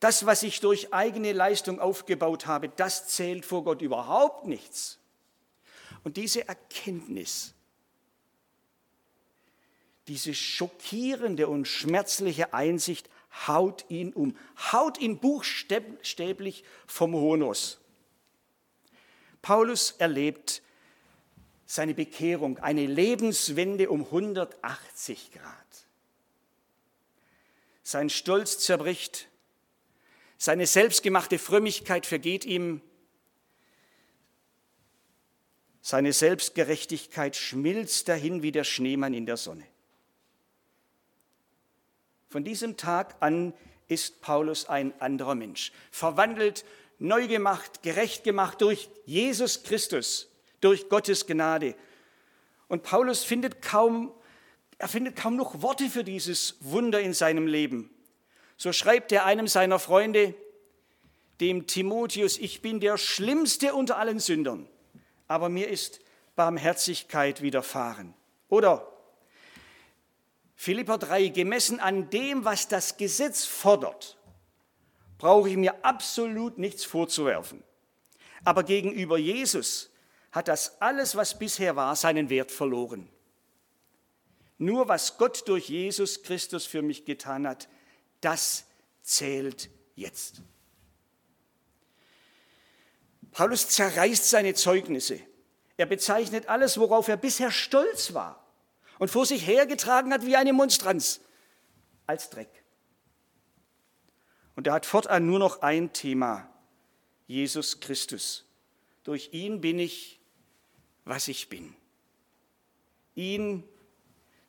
Das, 0.00 0.26
was 0.26 0.42
ich 0.42 0.60
durch 0.60 0.92
eigene 0.92 1.32
Leistung 1.32 1.80
aufgebaut 1.80 2.46
habe, 2.46 2.68
das 2.68 3.08
zählt 3.08 3.44
vor 3.44 3.64
Gott 3.64 3.80
überhaupt 3.80 4.46
nichts. 4.46 4.98
Und 6.02 6.18
diese 6.18 6.46
Erkenntnis, 6.46 7.54
diese 10.06 10.34
schockierende 10.34 11.48
und 11.48 11.66
schmerzliche 11.66 12.52
Einsicht 12.52 13.08
haut 13.46 13.86
ihn 13.88 14.12
um, 14.12 14.36
haut 14.72 14.98
ihn 14.98 15.18
buchstäblich 15.18 16.64
vom 16.86 17.14
Hohen 17.14 17.42
Ross. 17.42 17.80
Paulus 19.44 19.90
erlebt 19.98 20.62
seine 21.66 21.92
Bekehrung, 21.92 22.58
eine 22.60 22.86
Lebenswende 22.86 23.90
um 23.90 24.06
180 24.06 25.32
Grad. 25.32 25.86
Sein 27.82 28.08
Stolz 28.08 28.58
zerbricht, 28.60 29.28
seine 30.38 30.66
selbstgemachte 30.66 31.38
Frömmigkeit 31.38 32.06
vergeht 32.06 32.46
ihm, 32.46 32.80
seine 35.82 36.14
Selbstgerechtigkeit 36.14 37.36
schmilzt 37.36 38.08
dahin 38.08 38.42
wie 38.42 38.50
der 38.50 38.64
Schneemann 38.64 39.12
in 39.12 39.26
der 39.26 39.36
Sonne. 39.36 39.66
Von 42.30 42.44
diesem 42.44 42.78
Tag 42.78 43.16
an 43.20 43.52
ist 43.88 44.22
Paulus 44.22 44.70
ein 44.70 44.98
anderer 45.02 45.34
Mensch, 45.34 45.70
verwandelt 45.90 46.64
neu 46.98 47.26
gemacht, 47.26 47.82
gerecht 47.82 48.24
gemacht 48.24 48.60
durch 48.60 48.88
Jesus 49.04 49.62
Christus, 49.62 50.28
durch 50.60 50.88
Gottes 50.88 51.26
Gnade. 51.26 51.74
Und 52.68 52.82
Paulus 52.82 53.24
findet 53.24 53.62
kaum, 53.62 54.12
er 54.78 54.88
findet 54.88 55.16
kaum 55.16 55.36
noch 55.36 55.62
Worte 55.62 55.88
für 55.88 56.04
dieses 56.04 56.56
Wunder 56.60 57.00
in 57.00 57.12
seinem 57.12 57.46
Leben. 57.46 57.90
So 58.56 58.72
schreibt 58.72 59.12
er 59.12 59.24
einem 59.24 59.46
seiner 59.46 59.78
Freunde, 59.78 60.34
dem 61.40 61.66
Timotheus, 61.66 62.38
ich 62.38 62.62
bin 62.62 62.80
der 62.80 62.96
schlimmste 62.96 63.74
unter 63.74 63.98
allen 63.98 64.20
Sündern, 64.20 64.68
aber 65.26 65.48
mir 65.48 65.68
ist 65.68 66.00
Barmherzigkeit 66.36 67.42
widerfahren. 67.42 68.14
Oder 68.48 68.86
Philipper 70.54 70.98
3, 70.98 71.28
gemessen 71.28 71.80
an 71.80 72.08
dem, 72.10 72.44
was 72.44 72.68
das 72.68 72.96
Gesetz 72.96 73.44
fordert, 73.44 74.16
brauche 75.24 75.48
ich 75.48 75.56
mir 75.56 75.82
absolut 75.82 76.58
nichts 76.58 76.84
vorzuwerfen. 76.84 77.64
Aber 78.44 78.62
gegenüber 78.62 79.16
Jesus 79.16 79.90
hat 80.32 80.48
das 80.48 80.82
alles, 80.82 81.16
was 81.16 81.38
bisher 81.38 81.76
war, 81.76 81.96
seinen 81.96 82.28
Wert 82.28 82.50
verloren. 82.50 83.08
Nur 84.58 84.86
was 84.86 85.16
Gott 85.16 85.48
durch 85.48 85.70
Jesus 85.70 86.22
Christus 86.24 86.66
für 86.66 86.82
mich 86.82 87.06
getan 87.06 87.48
hat, 87.48 87.70
das 88.20 88.66
zählt 89.00 89.70
jetzt. 89.94 90.42
Paulus 93.32 93.70
zerreißt 93.70 94.28
seine 94.28 94.52
Zeugnisse. 94.52 95.20
Er 95.78 95.86
bezeichnet 95.86 96.50
alles, 96.50 96.76
worauf 96.76 97.08
er 97.08 97.16
bisher 97.16 97.50
stolz 97.50 98.12
war 98.12 98.46
und 98.98 99.10
vor 99.10 99.24
sich 99.24 99.46
hergetragen 99.46 100.12
hat 100.12 100.26
wie 100.26 100.36
eine 100.36 100.52
Monstranz, 100.52 101.22
als 102.06 102.28
Dreck. 102.28 102.63
Und 104.56 104.66
er 104.66 104.74
hat 104.74 104.86
fortan 104.86 105.26
nur 105.26 105.38
noch 105.38 105.62
ein 105.62 105.92
Thema, 105.92 106.48
Jesus 107.26 107.80
Christus. 107.80 108.44
Durch 109.02 109.30
ihn 109.32 109.60
bin 109.60 109.78
ich, 109.78 110.20
was 111.04 111.28
ich 111.28 111.48
bin. 111.48 111.74
Ihn, 113.14 113.64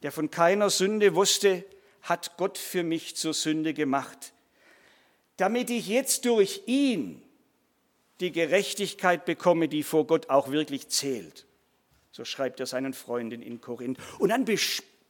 der 0.01 0.12
von 0.12 0.29
keiner 0.29 0.69
Sünde 0.69 1.15
wusste, 1.15 1.65
hat 2.01 2.38
Gott 2.38 2.57
für 2.57 2.83
mich 2.83 3.15
zur 3.15 3.33
Sünde 3.33 3.74
gemacht, 3.74 4.33
damit 5.38 5.69
ich 5.69 5.88
jetzt 5.88 6.25
durch 6.25 6.63
ihn 6.67 7.21
die 8.19 8.31
Gerechtigkeit 8.31 9.25
bekomme, 9.25 9.67
die 9.67 9.83
vor 9.83 10.07
Gott 10.07 10.29
auch 10.29 10.50
wirklich 10.51 10.88
zählt. 10.88 11.45
So 12.12 12.24
schreibt 12.24 12.62
er 12.62 12.65
seinen 12.65 12.93
Freunden 12.93 13.41
in 13.41 13.59
Korinth. 13.59 14.00
Und 14.19 14.29
dann, 14.29 14.45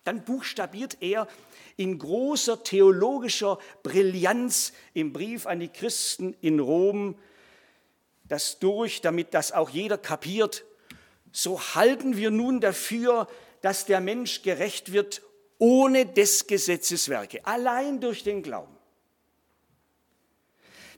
dann 0.06 0.24
buchstabiert 0.24 0.98
er 1.02 1.28
in 1.76 2.00
großer 2.00 2.64
theologischer 2.64 3.60
Brillanz 3.84 4.72
im 4.94 5.12
Brief 5.12 5.46
an 5.46 5.60
die 5.60 5.68
Christen 5.68 6.36
in 6.40 6.60
Rom 6.60 7.16
das 8.28 8.60
durch, 8.60 9.02
damit 9.02 9.34
das 9.34 9.52
auch 9.52 9.70
jeder 9.70 9.98
kapiert. 9.98 10.64
So 11.32 11.60
halten 11.76 12.18
wir 12.18 12.32
nun 12.32 12.60
dafür, 12.60 13.28
dass 13.62 13.86
der 13.86 14.00
Mensch 14.00 14.42
gerecht 14.42 14.92
wird 14.92 15.22
ohne 15.58 16.06
des 16.06 16.48
Gesetzes 16.48 17.10
Werke, 17.10 17.46
allein 17.46 18.00
durch 18.00 18.24
den 18.24 18.44
Glauben. 18.44 18.76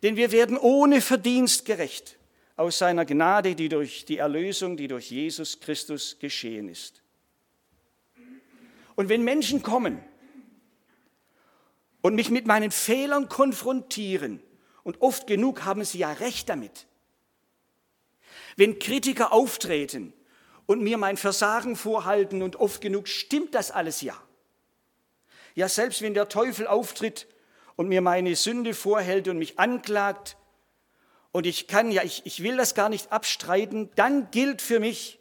Denn 0.04 0.16
wir 0.16 0.32
werden 0.32 0.58
ohne 0.58 1.02
Verdienst 1.02 1.66
gerecht 1.66 2.18
aus 2.56 2.80
seiner 2.80 3.06
Gnade, 3.06 3.56
die 3.56 3.70
durch 3.70 4.06
die 4.06 4.18
Erlösung, 4.18 4.78
die 4.78 4.88
durch 4.88 5.12
Jesus 5.12 5.60
Christus 5.60 6.18
geschehen 6.20 6.70
ist. 6.70 7.02
Und 8.98 9.10
wenn 9.10 9.24
Menschen 9.24 9.62
kommen 9.62 10.04
und 12.01 12.16
mich 12.16 12.32
mit 12.32 12.48
meinen 12.48 12.72
Fehlern 12.72 13.30
konfrontieren, 13.30 14.42
und 14.84 15.01
oft 15.01 15.27
genug 15.27 15.66
haben 15.66 15.84
sie 15.84 16.00
ja 16.00 16.13
recht 16.13 16.50
damit, 16.50 16.88
wenn 18.56 18.80
Kritiker 18.80 19.32
auftreten 19.32 20.13
und 20.66 20.82
mir 20.82 20.98
mein 20.98 21.16
Versagen 21.16 21.75
vorhalten, 21.75 22.42
und 22.42 22.56
oft 22.56 22.82
genug 22.82 23.08
stimmt 23.08 23.54
das 23.54 23.70
alles 23.70 24.01
ja, 24.01 24.20
ja 25.54 25.70
selbst 25.70 26.01
wenn 26.01 26.16
der 26.16 26.27
Teufel 26.27 26.66
auftritt 26.66 27.27
und 27.75 27.89
mir 27.89 28.01
meine 28.01 28.36
Sünde 28.36 28.74
vorhält 28.74 29.27
und 29.27 29.38
mich 29.38 29.60
anklagt, 29.60 30.38
und 31.34 31.46
ich 31.46 31.68
kann 31.68 31.92
ja, 31.92 32.01
ich, 32.01 32.25
ich 32.25 32.42
will 32.42 32.58
das 32.58 32.74
gar 32.74 32.89
nicht 32.89 33.12
abstreiten, 33.12 33.92
dann 33.94 34.32
gilt 34.32 34.60
für 34.60 34.80
mich, 34.80 35.20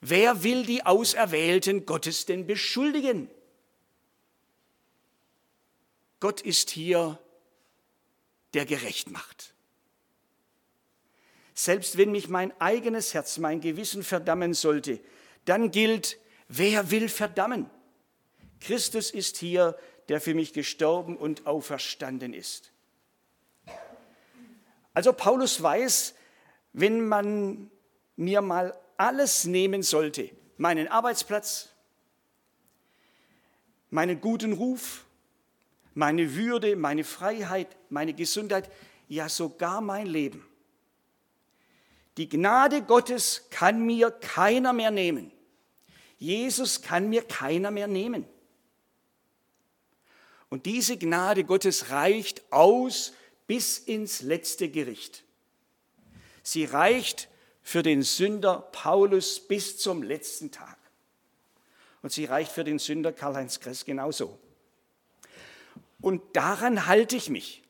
Wer 0.00 0.42
will 0.42 0.64
die 0.64 0.84
Auserwählten 0.86 1.84
Gottes 1.84 2.24
denn 2.24 2.46
beschuldigen? 2.46 3.30
Gott 6.20 6.40
ist 6.40 6.70
hier, 6.70 7.18
der 8.54 8.66
gerecht 8.66 9.10
macht. 9.10 9.54
selbst 11.54 11.98
wenn 11.98 12.10
mich 12.10 12.28
mein 12.28 12.58
eigenes 12.58 13.12
Herz, 13.12 13.36
mein 13.36 13.60
Gewissen 13.60 14.02
verdammen 14.02 14.54
sollte, 14.54 14.98
dann 15.44 15.70
gilt, 15.70 16.18
wer 16.48 16.90
will 16.90 17.08
verdammen? 17.08 17.68
Christus 18.60 19.10
ist 19.10 19.36
hier, 19.36 19.76
der 20.08 20.20
für 20.20 20.34
mich 20.34 20.52
gestorben 20.54 21.16
und 21.16 21.46
auferstanden 21.46 22.32
ist. 22.32 22.72
Also 24.94 25.12
Paulus 25.12 25.62
weiß, 25.62 26.14
wenn 26.72 27.06
man 27.06 27.70
mir 28.16 28.40
mal 28.40 28.78
alles 29.00 29.44
nehmen 29.44 29.82
sollte, 29.82 30.30
meinen 30.58 30.86
Arbeitsplatz, 30.86 31.70
meinen 33.88 34.20
guten 34.20 34.52
Ruf, 34.52 35.06
meine 35.94 36.34
Würde, 36.34 36.76
meine 36.76 37.02
Freiheit, 37.02 37.74
meine 37.88 38.12
Gesundheit, 38.12 38.70
ja 39.08 39.30
sogar 39.30 39.80
mein 39.80 40.06
Leben. 40.06 40.46
Die 42.18 42.28
Gnade 42.28 42.82
Gottes 42.82 43.46
kann 43.48 43.86
mir 43.86 44.10
keiner 44.10 44.74
mehr 44.74 44.90
nehmen. 44.90 45.32
Jesus 46.18 46.82
kann 46.82 47.08
mir 47.08 47.22
keiner 47.22 47.70
mehr 47.70 47.86
nehmen. 47.86 48.26
Und 50.50 50.66
diese 50.66 50.98
Gnade 50.98 51.44
Gottes 51.44 51.88
reicht 51.88 52.52
aus 52.52 53.14
bis 53.46 53.78
ins 53.78 54.20
letzte 54.20 54.68
Gericht. 54.68 55.24
Sie 56.42 56.66
reicht 56.66 57.30
für 57.62 57.82
den 57.82 58.02
Sünder 58.02 58.68
Paulus 58.72 59.40
bis 59.40 59.78
zum 59.78 60.02
letzten 60.02 60.50
Tag. 60.50 60.78
Und 62.02 62.12
sie 62.12 62.24
reicht 62.24 62.52
für 62.52 62.64
den 62.64 62.78
Sünder 62.78 63.12
Karl-Heinz 63.12 63.60
Kress 63.60 63.84
genauso. 63.84 64.38
Und 66.00 66.22
daran 66.34 66.86
halte 66.86 67.16
ich 67.16 67.28
mich. 67.28 67.62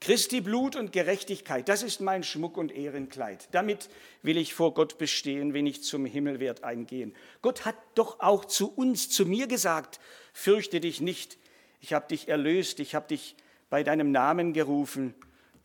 Christi 0.00 0.42
Blut 0.42 0.76
und 0.76 0.92
Gerechtigkeit, 0.92 1.68
das 1.68 1.82
ist 1.82 2.00
mein 2.00 2.22
Schmuck 2.22 2.58
und 2.58 2.70
Ehrenkleid. 2.70 3.48
Damit 3.52 3.88
will 4.22 4.36
ich 4.36 4.52
vor 4.54 4.74
Gott 4.74 4.98
bestehen, 4.98 5.54
wenn 5.54 5.66
ich 5.66 5.82
zum 5.82 6.04
Himmel 6.04 6.38
werde 6.38 6.64
eingehen. 6.64 7.14
Gott 7.40 7.64
hat 7.64 7.76
doch 7.94 8.20
auch 8.20 8.44
zu 8.44 8.72
uns, 8.72 9.08
zu 9.08 9.24
mir 9.24 9.46
gesagt, 9.46 9.98
fürchte 10.34 10.80
dich 10.80 11.00
nicht, 11.00 11.38
ich 11.80 11.94
habe 11.94 12.06
dich 12.08 12.28
erlöst, 12.28 12.78
ich 12.78 12.94
habe 12.94 13.08
dich 13.08 13.36
bei 13.70 13.82
deinem 13.82 14.12
Namen 14.12 14.52
gerufen, 14.52 15.14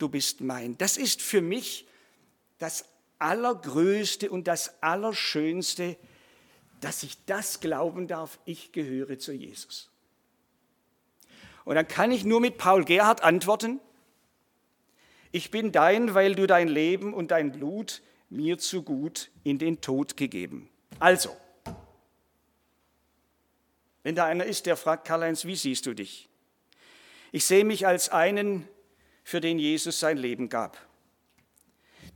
du 0.02 0.08
bist 0.08 0.40
mein. 0.40 0.76
Das 0.78 0.96
ist 0.96 1.22
für 1.22 1.40
mich 1.40 1.86
das 2.58 2.84
Allergrößte 3.18 4.30
und 4.30 4.48
das 4.48 4.82
Allerschönste, 4.82 5.96
dass 6.80 7.04
ich 7.04 7.24
das 7.24 7.60
glauben 7.60 8.08
darf, 8.08 8.38
ich 8.44 8.72
gehöre 8.72 9.18
zu 9.18 9.32
Jesus. 9.32 9.90
Und 11.64 11.76
dann 11.76 11.86
kann 11.86 12.10
ich 12.10 12.24
nur 12.24 12.40
mit 12.40 12.58
Paul 12.58 12.84
Gerhard 12.84 13.22
antworten, 13.22 13.80
ich 15.30 15.50
bin 15.50 15.72
dein, 15.72 16.14
weil 16.14 16.34
du 16.34 16.46
dein 16.46 16.68
Leben 16.68 17.14
und 17.14 17.30
dein 17.30 17.52
Blut 17.52 18.02
mir 18.28 18.58
zu 18.58 18.82
gut 18.82 19.30
in 19.44 19.58
den 19.58 19.80
Tod 19.80 20.16
gegeben. 20.18 20.68
Also, 20.98 21.34
wenn 24.02 24.14
da 24.14 24.26
einer 24.26 24.44
ist, 24.44 24.66
der 24.66 24.76
fragt, 24.76 25.06
Karl-Heinz, 25.06 25.46
wie 25.46 25.56
siehst 25.56 25.86
du 25.86 25.94
dich? 25.94 26.28
Ich 27.30 27.46
sehe 27.46 27.64
mich 27.64 27.86
als 27.86 28.10
einen, 28.10 28.68
für 29.22 29.40
den 29.40 29.58
Jesus 29.58 30.00
sein 30.00 30.16
Leben 30.16 30.48
gab, 30.48 30.78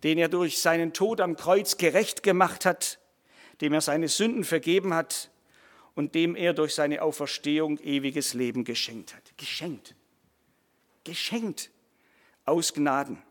den 0.03 0.19
er 0.19 0.29
durch 0.29 0.59
seinen 0.59 0.93
Tod 0.93 1.21
am 1.21 1.37
Kreuz 1.37 1.77
gerecht 1.77 2.23
gemacht 2.23 2.65
hat, 2.65 2.99
dem 3.61 3.73
er 3.73 3.81
seine 3.81 4.09
Sünden 4.09 4.45
vergeben 4.45 4.95
hat 4.95 5.31
und 5.95 6.15
dem 6.15 6.37
er 6.37 6.53
durch 6.53 6.75
seine 6.75 7.03
Auferstehung 7.03 7.79
ewiges 7.79 8.35
Leben 8.35 8.65
geschenkt 8.65 9.15
hat. 9.15 9.37
Geschenkt. 9.39 9.95
Geschenkt 11.05 11.71
aus 12.45 12.75
Gnaden. 12.75 13.23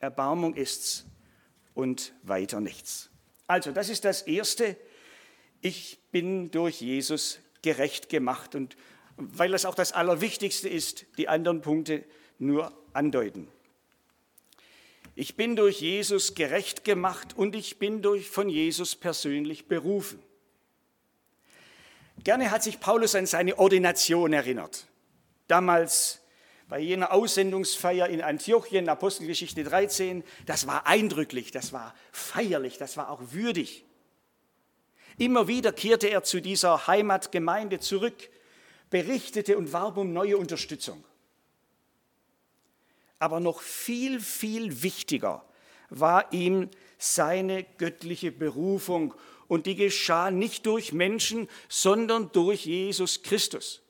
Erbarmung 0.00 0.54
ist's 0.54 1.06
und 1.74 2.12
weiter 2.22 2.60
nichts. 2.60 3.10
Also, 3.46 3.72
das 3.72 3.88
ist 3.88 4.04
das 4.04 4.22
Erste. 4.22 4.76
Ich 5.60 5.98
bin 6.10 6.50
durch 6.50 6.80
Jesus 6.80 7.40
gerecht 7.62 8.08
gemacht 8.08 8.54
und 8.54 8.76
weil 9.16 9.50
das 9.50 9.66
auch 9.66 9.74
das 9.74 9.92
Allerwichtigste 9.92 10.68
ist, 10.68 11.04
die 11.18 11.28
anderen 11.28 11.60
Punkte 11.60 12.04
nur 12.40 12.72
andeuten. 12.92 13.48
Ich 15.14 15.36
bin 15.36 15.54
durch 15.54 15.80
Jesus 15.80 16.34
gerecht 16.34 16.84
gemacht 16.84 17.36
und 17.36 17.54
ich 17.54 17.78
bin 17.78 18.00
durch, 18.02 18.28
von 18.28 18.48
Jesus 18.48 18.96
persönlich 18.96 19.66
berufen. 19.66 20.22
Gerne 22.24 22.50
hat 22.50 22.62
sich 22.62 22.80
Paulus 22.80 23.14
an 23.14 23.26
seine 23.26 23.58
Ordination 23.58 24.32
erinnert. 24.32 24.86
Damals 25.48 26.20
bei 26.68 26.78
jener 26.78 27.12
Aussendungsfeier 27.12 28.08
in 28.08 28.22
Antiochien, 28.22 28.88
Apostelgeschichte 28.88 29.64
13, 29.64 30.22
das 30.46 30.66
war 30.66 30.86
eindrücklich, 30.86 31.50
das 31.50 31.72
war 31.72 31.94
feierlich, 32.12 32.78
das 32.78 32.96
war 32.96 33.10
auch 33.10 33.20
würdig. 33.32 33.84
Immer 35.18 35.48
wieder 35.48 35.72
kehrte 35.72 36.08
er 36.08 36.22
zu 36.22 36.40
dieser 36.40 36.86
Heimatgemeinde 36.86 37.80
zurück, 37.80 38.30
berichtete 38.88 39.58
und 39.58 39.72
warb 39.72 39.96
um 39.96 40.12
neue 40.12 40.38
Unterstützung. 40.38 41.04
Aber 43.20 43.38
noch 43.38 43.60
viel, 43.60 44.18
viel 44.18 44.82
wichtiger 44.82 45.44
war 45.90 46.32
ihm 46.32 46.68
seine 46.98 47.62
göttliche 47.62 48.32
Berufung 48.32 49.14
und 49.46 49.66
die 49.66 49.74
geschah 49.74 50.30
nicht 50.30 50.66
durch 50.66 50.92
Menschen, 50.92 51.48
sondern 51.68 52.32
durch 52.32 52.66
Jesus 52.66 53.22
Christus. 53.22 53.82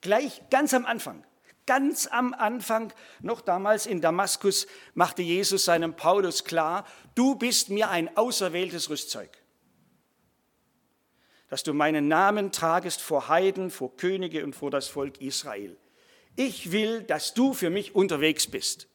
Gleich 0.00 0.42
ganz 0.50 0.72
am 0.72 0.86
Anfang, 0.86 1.24
ganz 1.66 2.06
am 2.06 2.32
Anfang, 2.32 2.92
noch 3.20 3.40
damals 3.40 3.86
in 3.86 4.00
Damaskus, 4.00 4.66
machte 4.94 5.22
Jesus 5.22 5.64
seinem 5.64 5.94
Paulus 5.94 6.44
klar, 6.44 6.86
du 7.14 7.34
bist 7.34 7.68
mir 7.68 7.90
ein 7.90 8.16
auserwähltes 8.16 8.88
Rüstzeug, 8.88 9.30
dass 11.48 11.62
du 11.62 11.74
meinen 11.74 12.08
Namen 12.08 12.50
tragest 12.50 13.00
vor 13.00 13.28
Heiden, 13.28 13.70
vor 13.70 13.96
Könige 13.96 14.42
und 14.44 14.54
vor 14.54 14.70
das 14.70 14.88
Volk 14.88 15.20
Israel. 15.20 15.76
Ich 16.36 16.72
will, 16.72 17.02
dass 17.02 17.34
du 17.34 17.52
für 17.52 17.70
mich 17.70 17.94
unterwegs 17.94 18.46
bist. 18.46 18.88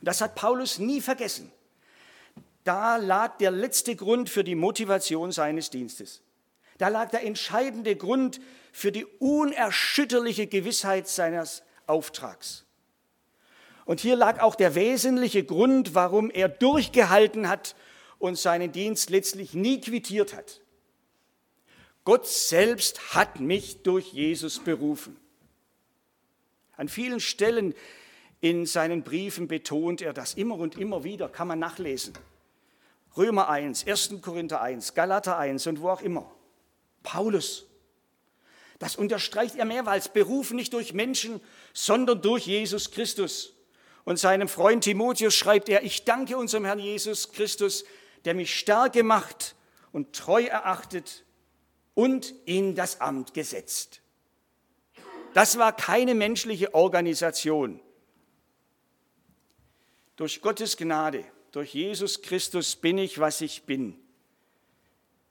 Und 0.00 0.06
das 0.08 0.20
hat 0.20 0.34
Paulus 0.34 0.78
nie 0.78 1.00
vergessen. 1.00 1.52
Da 2.64 2.96
lag 2.96 3.38
der 3.38 3.50
letzte 3.50 3.96
Grund 3.96 4.30
für 4.30 4.44
die 4.44 4.54
Motivation 4.54 5.32
seines 5.32 5.70
Dienstes. 5.70 6.22
Da 6.78 6.88
lag 6.88 7.10
der 7.10 7.24
entscheidende 7.24 7.96
Grund 7.96 8.40
für 8.72 8.92
die 8.92 9.04
unerschütterliche 9.04 10.46
Gewissheit 10.46 11.08
seines 11.08 11.62
Auftrags. 11.86 12.64
Und 13.84 14.00
hier 14.00 14.16
lag 14.16 14.40
auch 14.40 14.54
der 14.54 14.74
wesentliche 14.74 15.44
Grund, 15.44 15.94
warum 15.94 16.30
er 16.30 16.48
durchgehalten 16.48 17.48
hat 17.48 17.74
und 18.18 18.38
seinen 18.38 18.72
Dienst 18.72 19.10
letztlich 19.10 19.54
nie 19.54 19.80
quittiert 19.80 20.34
hat. 20.34 20.60
Gott 22.04 22.26
selbst 22.26 23.14
hat 23.14 23.40
mich 23.40 23.82
durch 23.82 24.12
Jesus 24.12 24.60
berufen. 24.60 25.16
An 26.76 26.88
vielen 26.88 27.20
Stellen 27.20 27.74
in 28.40 28.66
seinen 28.66 29.02
Briefen 29.02 29.48
betont 29.48 30.02
er 30.02 30.12
das 30.12 30.34
immer 30.34 30.56
und 30.56 30.76
immer 30.76 31.04
wieder, 31.04 31.28
kann 31.28 31.48
man 31.48 31.58
nachlesen. 31.58 32.14
Römer 33.16 33.48
1, 33.48 33.86
1. 33.86 34.14
Korinther 34.22 34.62
1, 34.62 34.94
Galater 34.94 35.38
1 35.38 35.66
und 35.66 35.80
wo 35.80 35.90
auch 35.90 36.00
immer. 36.00 36.30
Paulus 37.02 37.66
das 38.82 38.96
unterstreicht 38.96 39.54
er 39.54 39.64
mehrmals. 39.64 40.08
Berufen 40.08 40.56
nicht 40.56 40.72
durch 40.72 40.92
Menschen, 40.92 41.40
sondern 41.72 42.20
durch 42.20 42.48
Jesus 42.48 42.90
Christus. 42.90 43.52
Und 44.02 44.18
seinem 44.18 44.48
Freund 44.48 44.82
Timotheus 44.82 45.36
schreibt 45.36 45.68
er, 45.68 45.84
ich 45.84 46.04
danke 46.04 46.36
unserem 46.36 46.64
Herrn 46.64 46.80
Jesus 46.80 47.30
Christus, 47.30 47.84
der 48.24 48.34
mich 48.34 48.58
stark 48.58 48.94
gemacht 48.94 49.54
und 49.92 50.16
treu 50.16 50.42
erachtet 50.42 51.22
und 51.94 52.34
in 52.44 52.74
das 52.74 53.00
Amt 53.00 53.34
gesetzt. 53.34 54.01
Das 55.34 55.58
war 55.58 55.74
keine 55.74 56.14
menschliche 56.14 56.74
Organisation. 56.74 57.80
Durch 60.16 60.40
Gottes 60.40 60.76
Gnade, 60.76 61.24
durch 61.52 61.74
Jesus 61.74 62.22
Christus 62.22 62.76
bin 62.76 62.98
ich, 62.98 63.18
was 63.18 63.40
ich 63.40 63.64
bin 63.64 64.02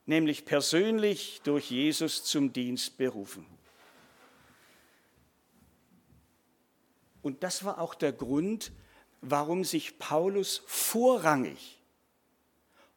nämlich 0.06 0.46
persönlich 0.46 1.42
durch 1.44 1.72
Jesus 1.72 2.24
zum 2.24 2.52
Dienst 2.54 2.98
berufen. 2.98 3.46
Und 7.22 7.44
das 7.44 7.64
war 7.64 7.80
auch 7.80 7.94
der 7.94 8.12
Grund, 8.12 8.72
warum 9.22 9.64
sich 9.64 10.00
Paulus 10.00 10.64
vorrangig, 10.66 11.80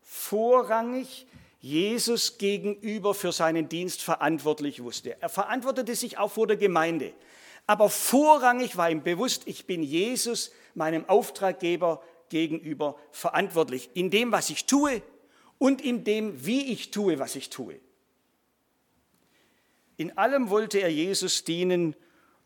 vorrangig 0.00 1.26
Jesus 1.64 2.37
gegenüber 2.37 3.14
für 3.14 3.33
seinen 3.33 3.70
Dienst 3.70 4.03
verantwortlich 4.03 4.83
wusste. 4.83 5.16
Er 5.22 5.31
verantwortete 5.31 5.94
sich 5.94 6.18
auch 6.18 6.31
vor 6.31 6.46
der 6.46 6.59
Gemeinde. 6.59 7.14
Aber 7.66 7.88
vorrangig 7.88 8.77
war 8.77 8.90
ihm 8.90 9.03
bewusst, 9.03 9.44
ich 9.46 9.64
bin 9.64 9.83
Jesus, 9.83 10.53
meinem 10.74 11.09
Auftraggeber 11.09 12.03
gegenüber 12.29 12.96
verantwortlich. 13.12 13.88
In 13.94 14.11
dem, 14.11 14.31
was 14.31 14.50
ich 14.50 14.66
tue, 14.66 15.00
und 15.57 15.81
in 15.81 16.05
dem, 16.05 16.44
wie 16.44 16.70
ich 16.70 16.90
tue, 16.90 17.18
was 17.18 17.35
ich 17.35 17.48
tue. 17.48 17.81
In 19.96 20.18
allem 20.18 20.50
wollte 20.50 20.81
er 20.81 20.90
Jesus 20.90 21.44
dienen 21.44 21.96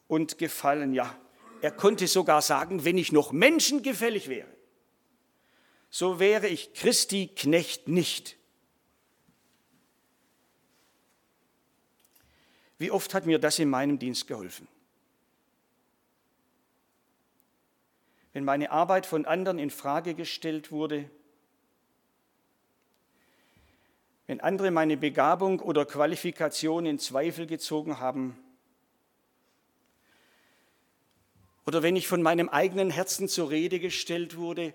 und 0.06 0.38
gefallen. 0.38 0.94
Ja, 0.94 1.18
Er 1.60 1.72
konnte 1.72 2.06
sogar 2.06 2.40
sagen, 2.40 2.84
wenn 2.84 2.96
ich 2.96 3.10
noch 3.10 3.32
menschengefällig 3.32 4.28
wäre, 4.28 4.46
so 5.90 6.20
wäre 6.20 6.46
ich 6.46 6.72
Christi 6.74 7.32
Knecht 7.34 7.88
nicht. 7.88 8.37
Wie 12.78 12.90
oft 12.90 13.12
hat 13.12 13.26
mir 13.26 13.38
das 13.38 13.58
in 13.58 13.68
meinem 13.68 13.98
Dienst 13.98 14.26
geholfen? 14.26 14.68
Wenn 18.32 18.44
meine 18.44 18.70
Arbeit 18.70 19.04
von 19.04 19.26
anderen 19.26 19.58
in 19.58 19.70
Frage 19.70 20.14
gestellt 20.14 20.70
wurde, 20.70 21.10
wenn 24.28 24.40
andere 24.40 24.70
meine 24.70 24.96
Begabung 24.96 25.58
oder 25.60 25.86
Qualifikation 25.86 26.86
in 26.86 26.98
Zweifel 26.98 27.46
gezogen 27.46 27.98
haben, 27.98 28.38
oder 31.66 31.82
wenn 31.82 31.96
ich 31.96 32.06
von 32.06 32.22
meinem 32.22 32.48
eigenen 32.48 32.90
Herzen 32.90 33.28
zur 33.28 33.50
Rede 33.50 33.80
gestellt 33.80 34.36
wurde, 34.36 34.72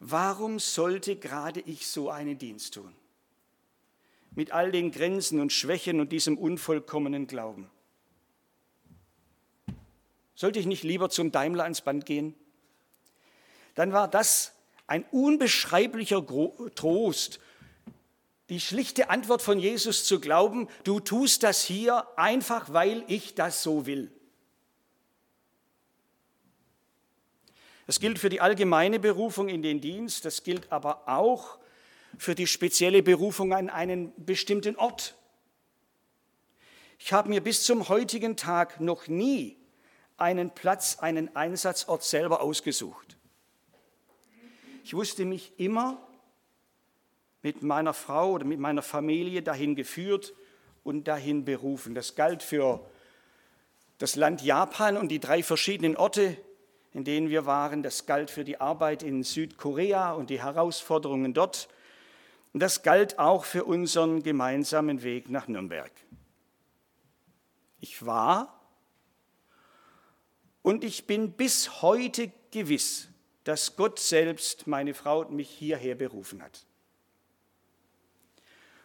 warum 0.00 0.58
sollte 0.58 1.16
gerade 1.16 1.60
ich 1.60 1.86
so 1.86 2.10
einen 2.10 2.36
Dienst 2.36 2.74
tun? 2.74 2.94
Mit 4.38 4.52
all 4.52 4.70
den 4.70 4.92
Grenzen 4.92 5.40
und 5.40 5.52
Schwächen 5.52 5.98
und 5.98 6.12
diesem 6.12 6.38
unvollkommenen 6.38 7.26
Glauben. 7.26 7.68
Sollte 10.36 10.60
ich 10.60 10.66
nicht 10.66 10.84
lieber 10.84 11.10
zum 11.10 11.32
Daimler 11.32 11.64
ans 11.64 11.80
Band 11.80 12.06
gehen? 12.06 12.36
Dann 13.74 13.92
war 13.92 14.06
das 14.06 14.52
ein 14.86 15.04
unbeschreiblicher 15.10 16.24
Trost, 16.76 17.40
die 18.48 18.60
schlichte 18.60 19.10
Antwort 19.10 19.42
von 19.42 19.58
Jesus 19.58 20.04
zu 20.04 20.20
glauben, 20.20 20.68
du 20.84 21.00
tust 21.00 21.42
das 21.42 21.64
hier 21.64 22.06
einfach, 22.16 22.72
weil 22.72 23.02
ich 23.08 23.34
das 23.34 23.64
so 23.64 23.86
will. 23.86 24.08
Das 27.88 27.98
gilt 27.98 28.20
für 28.20 28.28
die 28.28 28.40
allgemeine 28.40 29.00
Berufung 29.00 29.48
in 29.48 29.62
den 29.62 29.80
Dienst, 29.80 30.24
das 30.24 30.44
gilt 30.44 30.70
aber 30.70 31.08
auch 31.08 31.58
für 32.16 32.34
die 32.34 32.46
spezielle 32.46 33.02
Berufung 33.02 33.52
an 33.52 33.68
einen 33.68 34.12
bestimmten 34.24 34.76
Ort. 34.76 35.16
Ich 36.98 37.12
habe 37.12 37.28
mir 37.28 37.40
bis 37.40 37.64
zum 37.64 37.88
heutigen 37.88 38.36
Tag 38.36 38.80
noch 38.80 39.06
nie 39.06 39.56
einen 40.16 40.50
Platz, 40.50 40.98
einen 40.98 41.34
Einsatzort 41.36 42.02
selber 42.02 42.40
ausgesucht. 42.40 43.16
Ich 44.84 44.94
wusste 44.94 45.24
mich 45.24 45.52
immer 45.58 46.02
mit 47.42 47.62
meiner 47.62 47.94
Frau 47.94 48.32
oder 48.32 48.44
mit 48.44 48.58
meiner 48.58 48.82
Familie 48.82 49.42
dahin 49.42 49.76
geführt 49.76 50.34
und 50.82 51.06
dahin 51.06 51.44
berufen. 51.44 51.94
Das 51.94 52.14
galt 52.14 52.42
für 52.42 52.84
das 53.98 54.16
Land 54.16 54.42
Japan 54.42 54.96
und 54.96 55.08
die 55.08 55.20
drei 55.20 55.42
verschiedenen 55.42 55.96
Orte, 55.96 56.36
in 56.94 57.04
denen 57.04 57.28
wir 57.28 57.46
waren. 57.46 57.82
Das 57.82 58.06
galt 58.06 58.30
für 58.30 58.44
die 58.44 58.60
Arbeit 58.60 59.02
in 59.02 59.22
Südkorea 59.22 60.12
und 60.12 60.30
die 60.30 60.42
Herausforderungen 60.42 61.34
dort. 61.34 61.68
Und 62.52 62.60
das 62.60 62.82
galt 62.82 63.18
auch 63.18 63.44
für 63.44 63.64
unseren 63.64 64.22
gemeinsamen 64.22 65.02
Weg 65.02 65.28
nach 65.28 65.48
Nürnberg. 65.48 65.92
Ich 67.80 68.04
war 68.04 68.58
und 70.62 70.84
ich 70.84 71.06
bin 71.06 71.32
bis 71.32 71.82
heute 71.82 72.32
gewiss, 72.50 73.08
dass 73.44 73.76
Gott 73.76 73.98
selbst 73.98 74.66
meine 74.66 74.94
Frau 74.94 75.20
und 75.20 75.32
mich 75.32 75.48
hierher 75.48 75.94
berufen 75.94 76.42
hat. 76.42 76.66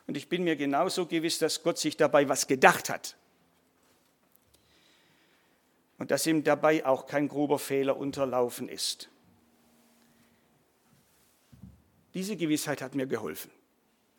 Und 0.08 0.18
ich 0.18 0.30
bin 0.30 0.44
mir 0.44 0.56
genauso 0.56 1.06
gewiss, 1.06 1.40
dass 1.40 1.64
Gott 1.64 1.78
sich 1.78 1.98
dabei 1.98 2.28
was 2.30 2.48
gedacht 2.48 2.90
hat. 2.90 3.16
Und 5.98 6.12
dass 6.12 6.28
ihm 6.28 6.44
dabei 6.44 6.86
auch 6.86 7.06
kein 7.06 7.28
grober 7.28 7.60
Fehler 7.60 7.98
unterlaufen 7.98 8.68
ist. 8.68 9.10
Diese 12.14 12.36
Gewissheit 12.38 12.82
hat 12.82 12.96
mir 12.96 13.08
geholfen, 13.08 13.52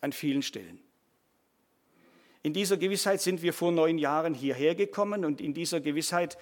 an 0.01 0.13
vielen 0.13 0.43
Stellen. 0.43 0.81
In 2.43 2.53
dieser 2.53 2.77
Gewissheit 2.77 3.23
sind 3.23 3.41
wir 3.41 3.55
vor 3.55 3.73
neun 3.73 3.99
Jahren 3.99 4.35
hierher 4.35 4.75
gekommen 4.75 5.25
und 5.25 5.41
in 5.41 5.55
dieser 5.55 5.81
Gewissheit 5.81 6.37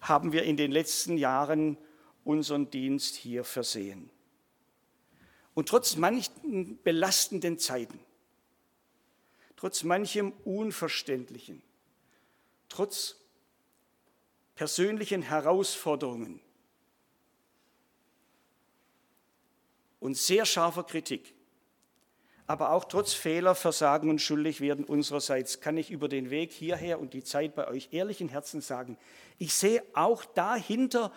haben 0.00 0.32
wir 0.32 0.44
in 0.44 0.56
den 0.56 0.70
letzten 0.70 1.16
Jahren 1.18 1.76
unseren 2.24 2.70
Dienst 2.70 3.16
hier 3.16 3.42
versehen. 3.42 4.10
Und 5.54 5.68
trotz 5.68 5.96
manchen 5.96 6.78
belastenden 6.84 7.58
Zeiten, 7.58 7.98
trotz 9.56 9.82
manchem 9.82 10.32
Unverständlichen, 10.44 11.62
trotz 12.68 13.16
persönlichen 14.54 15.22
Herausforderungen, 15.22 16.40
und 20.00 20.16
sehr 20.16 20.46
scharfer 20.46 20.84
Kritik, 20.84 21.34
aber 22.46 22.72
auch 22.72 22.84
trotz 22.84 23.12
Fehler, 23.12 23.54
Versagen 23.54 24.08
und 24.08 24.20
Schuldigwerden 24.20 24.84
unsererseits 24.84 25.60
kann 25.60 25.76
ich 25.76 25.90
über 25.90 26.08
den 26.08 26.30
Weg 26.30 26.52
hierher 26.52 26.98
und 26.98 27.12
die 27.12 27.22
Zeit 27.22 27.54
bei 27.54 27.68
euch 27.68 27.88
ehrlichen 27.92 28.28
Herzen 28.28 28.60
sagen, 28.60 28.96
ich 29.38 29.54
sehe 29.54 29.82
auch 29.92 30.24
dahinter 30.24 31.12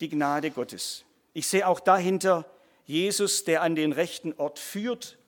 die 0.00 0.08
Gnade 0.08 0.50
Gottes. 0.50 1.04
Ich 1.32 1.48
sehe 1.48 1.66
auch 1.66 1.80
dahinter 1.80 2.46
Jesus, 2.86 3.44
der 3.44 3.62
an 3.62 3.74
den 3.74 3.92
rechten 3.92 4.32
Ort 4.34 4.58
führt, 4.58 5.18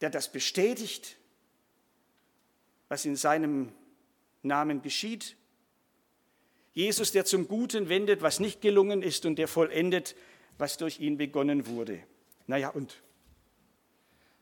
der 0.00 0.10
das 0.10 0.32
bestätigt, 0.32 1.16
was 2.88 3.04
in 3.04 3.16
seinem 3.16 3.72
Namen 4.42 4.82
geschieht 4.82 5.36
Jesus, 6.74 7.12
der 7.12 7.24
zum 7.24 7.46
Guten 7.46 7.88
wendet, 7.88 8.20
was 8.20 8.40
nicht 8.40 8.60
gelungen 8.60 9.02
ist 9.02 9.26
und 9.26 9.36
der 9.36 9.48
vollendet, 9.48 10.16
was 10.58 10.76
durch 10.76 11.00
ihn 11.00 11.16
begonnen 11.16 11.66
wurde. 11.66 12.00
Naja, 12.46 12.68
und 12.68 13.02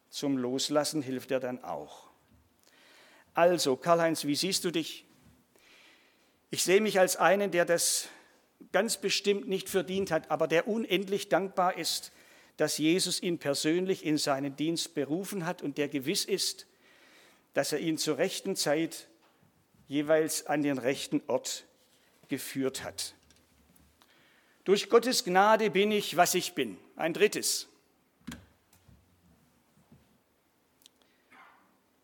zum 0.09 0.39
Loslassen 0.39 1.03
hilft 1.03 1.31
er 1.31 1.41
dann 1.41 1.63
auch. 1.63 2.09
Also, 3.35 3.77
Karl-Heinz, 3.77 4.25
wie 4.25 4.35
siehst 4.35 4.65
du 4.65 4.71
dich? 4.71 5.07
Ich 6.51 6.65
sehe 6.65 6.81
mich 6.81 6.99
als 6.99 7.17
einen, 7.17 7.51
der 7.51 7.65
das 7.65 8.09
ganz 8.73 8.99
bestimmt 8.99 9.49
nicht 9.49 9.69
verdient 9.69 10.11
hat, 10.11 10.31
aber 10.31 10.49
der 10.49 10.69
unendlich 10.69 11.29
dankbar 11.29 11.79
ist, 11.79 12.13
dass 12.57 12.79
Jesus 12.79 13.23
ihn 13.23 13.39
persönlich 13.39 14.05
in 14.05 14.19
seinen 14.19 14.57
Dienst 14.57 14.95
berufen 14.95 15.47
hat 15.47 15.63
und 15.63 15.79
der 15.79 15.89
gewiss 15.89 16.25
ist, 16.25 16.67
dass 17.55 17.73
er 17.73 17.81
ihn 17.81 17.99
zur 17.99 18.19
rechten 18.19 18.57
Zeit 18.57 19.09
jeweils 19.89 20.47
an 20.47 20.63
den 20.63 20.79
rechten 20.79 21.23
Ort 21.27 21.65
geführt 22.33 22.83
hat. 22.83 23.15
Durch 24.65 24.89
Gottes 24.89 25.23
Gnade 25.23 25.69
bin 25.69 25.93
ich, 25.93 26.17
was 26.17 26.35
ich 26.35 26.55
bin. 26.55 26.79
Ein 26.97 27.13
drittes. 27.13 27.69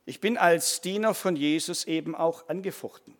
Ich 0.04 0.20
bin 0.20 0.36
als 0.36 0.82
Diener 0.82 1.14
von 1.14 1.34
Jesus 1.34 1.86
eben 1.86 2.14
auch 2.14 2.46
angefochten. 2.50 3.16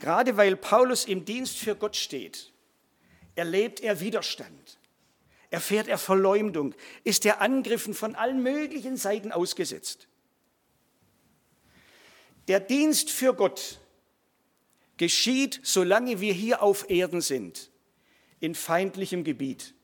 Gerade 0.00 0.36
weil 0.36 0.54
Paulus 0.54 1.06
im 1.06 1.24
Dienst 1.24 1.56
für 1.56 1.76
Gott 1.76 1.96
steht, 1.96 2.52
erlebt 3.36 3.80
er 3.80 4.00
Widerstand, 4.00 4.78
erfährt 5.48 5.88
er 5.88 5.96
Verleumdung, 5.96 6.74
ist 7.04 7.24
er 7.24 7.40
Angriffen 7.40 7.94
von 7.94 8.14
allen 8.16 8.42
möglichen 8.42 8.98
Seiten 8.98 9.32
ausgesetzt. 9.32 10.08
Der 12.48 12.60
Dienst 12.60 13.10
für 13.10 13.32
Gott 13.32 13.78
geschieht, 14.96 15.60
solange 15.62 16.20
wir 16.20 16.32
hier 16.32 16.62
auf 16.62 16.88
Erden 16.90 17.20
sind, 17.20 17.70
in 18.40 18.54
feindlichem 18.54 19.24
Gebiet. 19.24 19.74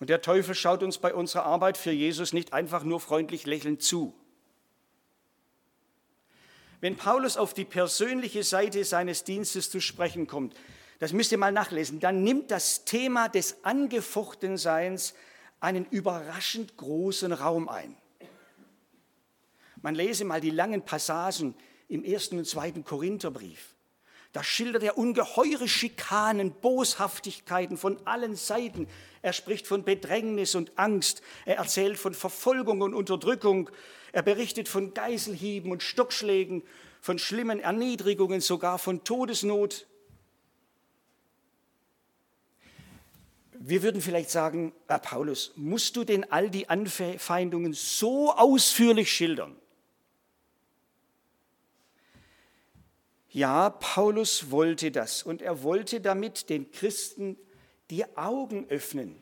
Und 0.00 0.10
der 0.10 0.20
Teufel 0.22 0.54
schaut 0.54 0.82
uns 0.82 0.98
bei 0.98 1.14
unserer 1.14 1.44
Arbeit 1.44 1.78
für 1.78 1.92
Jesus 1.92 2.32
nicht 2.32 2.52
einfach 2.52 2.84
nur 2.84 3.00
freundlich 3.00 3.46
lächelnd 3.46 3.82
zu. 3.82 4.14
Wenn 6.80 6.96
Paulus 6.96 7.38
auf 7.38 7.54
die 7.54 7.64
persönliche 7.64 8.42
Seite 8.42 8.84
seines 8.84 9.24
Dienstes 9.24 9.70
zu 9.70 9.80
sprechen 9.80 10.26
kommt, 10.26 10.54
das 10.98 11.12
müsst 11.14 11.32
ihr 11.32 11.38
mal 11.38 11.52
nachlesen, 11.52 12.00
dann 12.00 12.22
nimmt 12.22 12.50
das 12.50 12.84
Thema 12.84 13.28
des 13.28 13.64
Angefochtenseins 13.64 15.14
einen 15.60 15.86
überraschend 15.86 16.76
großen 16.76 17.32
Raum 17.32 17.68
ein. 17.68 17.96
Man 19.84 19.94
lese 19.94 20.24
mal 20.24 20.40
die 20.40 20.48
langen 20.48 20.80
Passagen 20.80 21.54
im 21.88 22.04
ersten 22.04 22.38
und 22.38 22.46
zweiten 22.46 22.84
Korintherbrief. 22.84 23.74
Da 24.32 24.42
schildert 24.42 24.82
er 24.82 24.96
ungeheure 24.96 25.68
Schikanen, 25.68 26.52
Boshaftigkeiten 26.52 27.76
von 27.76 27.98
allen 28.06 28.34
Seiten. 28.34 28.88
Er 29.20 29.34
spricht 29.34 29.66
von 29.66 29.84
Bedrängnis 29.84 30.54
und 30.54 30.78
Angst. 30.78 31.20
Er 31.44 31.56
erzählt 31.56 31.98
von 31.98 32.14
Verfolgung 32.14 32.80
und 32.80 32.94
Unterdrückung. 32.94 33.68
Er 34.12 34.22
berichtet 34.22 34.70
von 34.70 34.94
Geiselhieben 34.94 35.70
und 35.70 35.82
Stockschlägen, 35.82 36.62
von 37.02 37.18
schlimmen 37.18 37.60
Erniedrigungen, 37.60 38.40
sogar 38.40 38.78
von 38.78 39.04
Todesnot. 39.04 39.86
Wir 43.52 43.82
würden 43.82 44.00
vielleicht 44.00 44.30
sagen, 44.30 44.72
Herr 44.88 44.98
Paulus, 44.98 45.52
musst 45.56 45.94
du 45.96 46.04
denn 46.04 46.32
all 46.32 46.48
die 46.48 46.70
Anfeindungen 46.70 47.74
so 47.74 48.32
ausführlich 48.32 49.12
schildern? 49.12 49.60
Ja, 53.34 53.68
Paulus 53.68 54.52
wollte 54.52 54.92
das 54.92 55.24
und 55.24 55.42
er 55.42 55.64
wollte 55.64 56.00
damit 56.00 56.50
den 56.50 56.70
Christen 56.70 57.36
die 57.90 58.04
Augen 58.16 58.68
öffnen. 58.68 59.20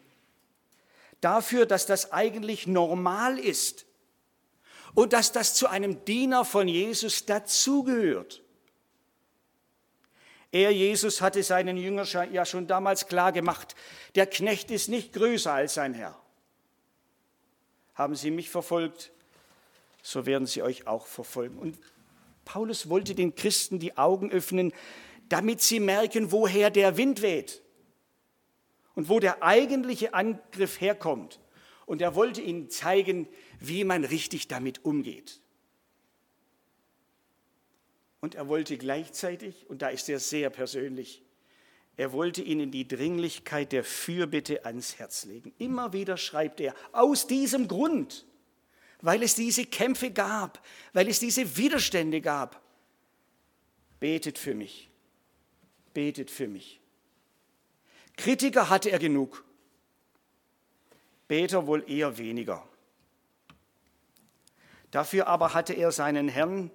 Dafür, 1.23 1.65
dass 1.65 1.87
das 1.87 2.13
eigentlich 2.13 2.67
normal 2.67 3.39
ist 3.39 3.87
und 4.93 5.15
dass 5.15 5.33
das 5.33 5.55
zu 5.55 5.67
einem 5.67 6.05
Diener 6.05 6.45
von 6.45 6.69
Jesus 6.69 7.25
dazugehört. 7.25 8.43
Er, 10.51 10.71
Jesus, 10.73 11.23
hatte 11.23 11.43
seinen 11.43 11.79
Jüngern 11.79 12.07
ja 12.33 12.45
schon 12.45 12.67
damals 12.67 13.07
klar 13.07 13.33
gemacht, 13.33 13.75
der 14.15 14.27
Knecht 14.27 14.71
ist 14.71 14.89
nicht 14.89 15.15
größer 15.15 15.55
als 15.55 15.73
sein 15.73 15.95
Herr. 15.95 16.21
Haben 17.95 18.15
Sie 18.15 18.31
mich 18.31 18.51
verfolgt, 18.51 19.11
so 20.03 20.27
werden 20.27 20.47
Sie 20.47 20.61
euch 20.61 20.87
auch 20.87 21.07
verfolgen. 21.07 21.57
Und 21.57 21.79
Paulus 22.45 22.89
wollte 22.89 23.15
den 23.15 23.35
Christen 23.35 23.79
die 23.79 23.97
Augen 23.97 24.31
öffnen, 24.31 24.73
damit 25.29 25.61
sie 25.61 25.81
merken, 25.81 26.33
woher 26.33 26.71
der 26.71 26.97
Wind 26.97 27.23
weht 27.23 27.63
und 28.95 29.09
wo 29.09 29.21
der 29.21 29.43
eigentliche 29.43 30.15
Angriff 30.15 30.81
herkommt. 30.81 31.41
Und 31.87 32.01
er 32.01 32.15
wollte 32.15 32.41
ihnen 32.41 32.71
zeigen, 32.71 33.29
wie 33.59 33.85
man 33.85 34.05
richtig 34.05 34.49
damit 34.49 34.85
umgeht. 34.85 35.41
Und 38.21 38.35
er 38.35 38.49
wollte 38.49 38.79
gleichzeitig, 38.79 39.69
und 39.69 39.83
da 39.83 39.89
ist 39.89 40.09
er 40.09 40.21
sehr 40.21 40.49
persönlich, 40.49 41.23
er 41.97 42.13
wollte 42.13 42.41
ihnen 42.41 42.71
die 42.71 42.87
Dringlichkeit 42.87 43.73
der 43.73 43.85
Fürbitte 43.85 44.65
ans 44.65 44.99
Herz 44.99 45.25
legen. 45.25 45.53
Immer 45.59 45.93
wieder 45.93 46.17
schreibt 46.17 46.61
er, 46.61 46.75
aus 46.93 47.27
diesem 47.27 47.69
Grund, 47.69 48.25
weil 49.03 49.23
es 49.23 49.35
diese 49.35 49.67
Kämpfe 49.67 50.11
gab, 50.11 50.65
weil 50.93 51.09
es 51.09 51.21
diese 51.21 51.57
Widerstände 51.57 52.21
gab, 52.21 52.63
betet 54.01 54.39
für 54.39 54.55
mich, 54.55 54.89
betet 55.93 56.31
für 56.31 56.49
mich. 56.49 56.81
Kritiker 58.17 58.71
hatte 58.71 58.91
er 58.91 58.99
genug, 58.99 59.45
Beter 61.33 61.67
wohl 61.67 61.83
eher 61.91 62.19
weniger. 62.19 62.63
Dafür 64.91 65.29
aber 65.29 65.55
hatte 65.55 65.73
er 65.73 65.91
seinen 65.91 66.29
Herrn, 66.29 66.71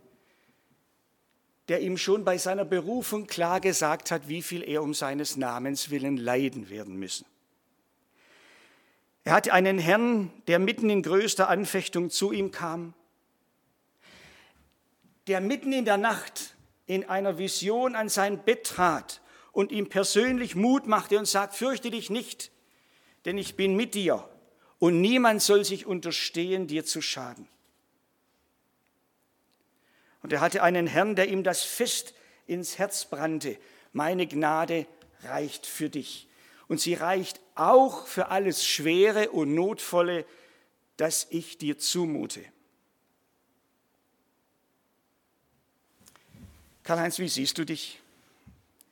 der 1.68 1.82
ihm 1.82 1.96
schon 1.96 2.26
bei 2.26 2.40
seiner 2.40 2.66
Berufung 2.66 3.28
klar 3.28 3.62
gesagt 3.62 4.10
hat, 4.10 4.28
wie 4.28 4.42
viel 4.42 4.64
er 4.64 4.82
um 4.82 4.96
seines 4.96 5.38
Namens 5.38 5.92
willen 5.92 6.18
leiden 6.18 6.72
werden 6.72 6.96
müssen. 6.96 7.28
Er 9.28 9.34
hatte 9.34 9.52
einen 9.52 9.78
Herrn, 9.78 10.32
der 10.48 10.58
mitten 10.58 10.90
in 10.90 11.04
größter 11.04 11.50
Anfechtung 11.50 12.10
zu 12.10 12.32
ihm 12.32 12.52
kam, 12.52 12.94
der 15.28 15.42
mitten 15.42 15.74
in 15.74 15.84
der 15.84 15.98
Nacht 15.98 16.56
in 16.86 17.04
einer 17.10 17.38
Vision 17.38 17.94
an 17.94 18.08
sein 18.08 18.46
Bett 18.46 18.64
trat 18.68 19.20
und 19.52 19.74
ihm 19.74 19.90
persönlich 19.90 20.56
Mut 20.56 20.88
machte 20.88 21.20
und 21.20 21.26
sagt, 21.26 21.56
fürchte 21.56 21.92
dich 21.92 22.10
nicht, 22.10 22.54
denn 23.26 23.38
ich 23.38 23.58
bin 23.58 23.76
mit 23.76 23.96
dir 23.96 24.30
und 24.80 25.02
niemand 25.02 25.42
soll 25.42 25.66
sich 25.66 25.86
unterstehen, 25.86 26.68
dir 26.68 26.86
zu 26.86 27.02
schaden. 27.02 27.50
Und 30.24 30.32
er 30.32 30.40
hatte 30.40 30.64
einen 30.64 30.88
Herrn, 30.88 31.18
der 31.18 31.28
ihm 31.28 31.44
das 31.44 31.64
fest 31.64 32.14
ins 32.46 32.78
Herz 32.78 33.04
brannte. 33.04 33.58
Meine 33.92 34.26
Gnade 34.26 34.88
reicht 35.24 35.66
für 35.66 35.90
dich. 35.90 36.27
Und 36.68 36.82
sie 36.82 36.94
reicht 36.94 37.40
auch 37.56 38.08
für 38.08 38.28
alles 38.28 38.66
Schwere 38.66 39.30
und 39.32 39.54
Notvolle, 39.54 40.26
das 40.98 41.28
ich 41.30 41.58
dir 41.58 41.78
zumute. 41.78 42.44
Karl-Heinz, 46.84 47.20
wie 47.20 47.30
siehst 47.30 47.58
du 47.58 47.66
dich? 47.66 48.00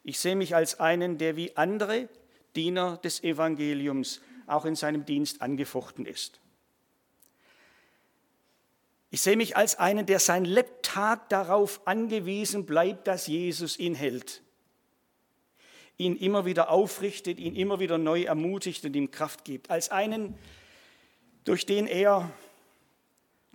Ich 0.03 0.19
sehe 0.19 0.35
mich 0.35 0.55
als 0.55 0.79
einen, 0.79 1.17
der 1.17 1.35
wie 1.35 1.55
andere 1.57 2.07
Diener 2.55 2.97
des 2.97 3.23
Evangeliums 3.23 4.21
auch 4.47 4.65
in 4.65 4.75
seinem 4.75 5.05
Dienst 5.05 5.41
angefochten 5.41 6.05
ist. 6.05 6.39
Ich 9.09 9.21
sehe 9.21 9.38
mich 9.38 9.55
als 9.55 9.77
einen, 9.77 10.05
der 10.05 10.19
sein 10.19 10.45
Lebtag 10.45 11.29
darauf 11.29 11.88
angewiesen 11.88 12.65
bleibt, 12.65 13.07
dass 13.07 13.27
Jesus 13.27 13.79
ihn 13.79 13.95
hält, 13.95 14.41
ihn 15.97 16.15
immer 16.15 16.45
wieder 16.45 16.69
aufrichtet, 16.69 17.39
ihn 17.39 17.55
immer 17.55 17.79
wieder 17.79 17.97
neu 17.97 18.23
ermutigt 18.23 18.84
und 18.86 18.95
ihm 18.95 19.12
Kraft 19.12 19.45
gibt. 19.45 19.69
Als 19.69 19.89
einen, 19.89 20.36
durch 21.43 21.65
den 21.65 21.88
er 21.88 22.31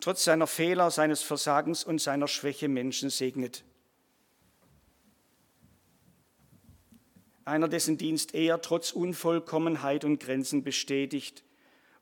trotz 0.00 0.24
seiner 0.24 0.46
Fehler, 0.46 0.90
seines 0.90 1.22
Versagens 1.22 1.84
und 1.84 2.00
seiner 2.00 2.28
Schwäche 2.28 2.68
Menschen 2.68 3.10
segnet. 3.10 3.64
Einer, 7.44 7.68
dessen 7.68 7.98
Dienst 7.98 8.34
er 8.34 8.60
trotz 8.62 8.92
Unvollkommenheit 8.92 10.04
und 10.04 10.20
Grenzen 10.20 10.62
bestätigt 10.62 11.42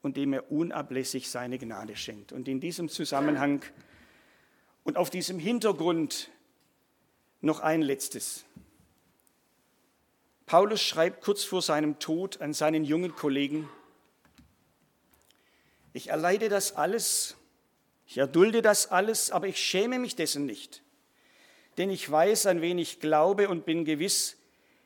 und 0.02 0.16
dem 0.16 0.32
er 0.32 0.50
unablässig 0.52 1.30
seine 1.30 1.58
Gnade 1.58 1.96
schenkt. 1.96 2.32
Und 2.32 2.48
in 2.48 2.60
diesem 2.60 2.88
Zusammenhang 2.88 3.62
und 4.84 4.96
auf 4.96 5.10
diesem 5.10 5.38
Hintergrund 5.38 6.30
noch 7.40 7.60
ein 7.60 7.82
letztes. 7.82 8.44
Paulus 10.48 10.80
schreibt 10.80 11.22
kurz 11.22 11.44
vor 11.44 11.60
seinem 11.60 11.98
Tod 11.98 12.40
an 12.40 12.54
seinen 12.54 12.82
jungen 12.82 13.14
Kollegen, 13.14 13.68
ich 15.92 16.08
erleide 16.08 16.48
das 16.48 16.74
alles, 16.74 17.36
ich 18.06 18.16
erdulde 18.16 18.62
das 18.62 18.90
alles, 18.90 19.30
aber 19.30 19.46
ich 19.46 19.58
schäme 19.58 19.98
mich 19.98 20.16
dessen 20.16 20.46
nicht, 20.46 20.82
denn 21.76 21.90
ich 21.90 22.10
weiß, 22.10 22.46
an 22.46 22.62
wen 22.62 22.78
ich 22.78 22.98
glaube 22.98 23.50
und 23.50 23.66
bin 23.66 23.84
gewiss, 23.84 24.36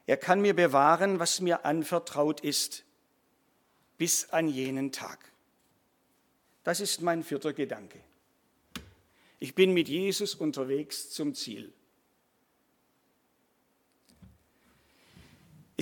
er 0.07 0.17
kann 0.17 0.41
mir 0.41 0.55
bewahren, 0.55 1.21
was 1.21 1.41
mir 1.41 1.65
anvertraut 1.65 2.41
ist 2.41 2.83
bis 3.99 4.31
an 4.31 4.49
jenen 4.49 4.91
Tag. 4.91 5.31
Das 6.65 6.81
ist 6.81 7.03
mein 7.03 7.23
vierter 7.23 7.53
Gedanke. 7.53 8.01
Ich 9.39 9.55
bin 9.55 9.73
mit 9.73 9.89
Jesus 9.89 10.35
unterwegs 10.35 11.11
zum 11.11 11.37
Ziel. 11.37 11.73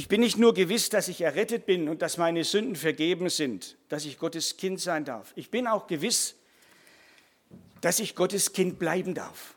Ich 0.01 0.09
bin 0.09 0.23
nicht 0.23 0.39
nur 0.39 0.55
gewiss, 0.55 0.89
dass 0.89 1.09
ich 1.09 1.21
errettet 1.21 1.67
bin 1.67 1.87
und 1.87 2.01
dass 2.01 2.17
meine 2.17 2.43
Sünden 2.43 2.75
vergeben 2.75 3.29
sind, 3.29 3.77
dass 3.91 4.07
ich 4.07 4.17
Gottes 4.17 4.57
Kind 4.57 4.81
sein 4.81 5.05
darf. 5.05 5.31
Ich 5.37 5.51
bin 5.51 5.67
auch 5.67 5.89
gewiss, 5.89 6.37
dass 7.83 8.01
ich 8.01 8.15
Gottes 8.15 8.55
Kind 8.55 8.79
bleiben 8.79 9.13
darf, 9.13 9.57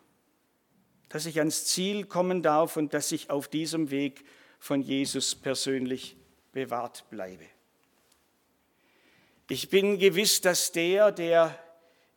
dass 1.08 1.28
ich 1.28 1.40
ans 1.40 1.64
Ziel 1.68 2.04
kommen 2.04 2.44
darf 2.44 2.76
und 2.76 2.94
dass 2.94 3.14
ich 3.14 3.30
auf 3.30 3.48
diesem 3.48 3.90
Weg 3.90 4.26
von 4.60 4.82
Jesus 4.82 5.34
persönlich 5.34 6.18
bewahrt 6.52 7.10
bleibe. 7.10 7.46
Ich 9.48 9.70
bin 9.70 9.98
gewiss, 9.98 10.42
dass 10.42 10.74
der, 10.74 11.14
der 11.14 11.58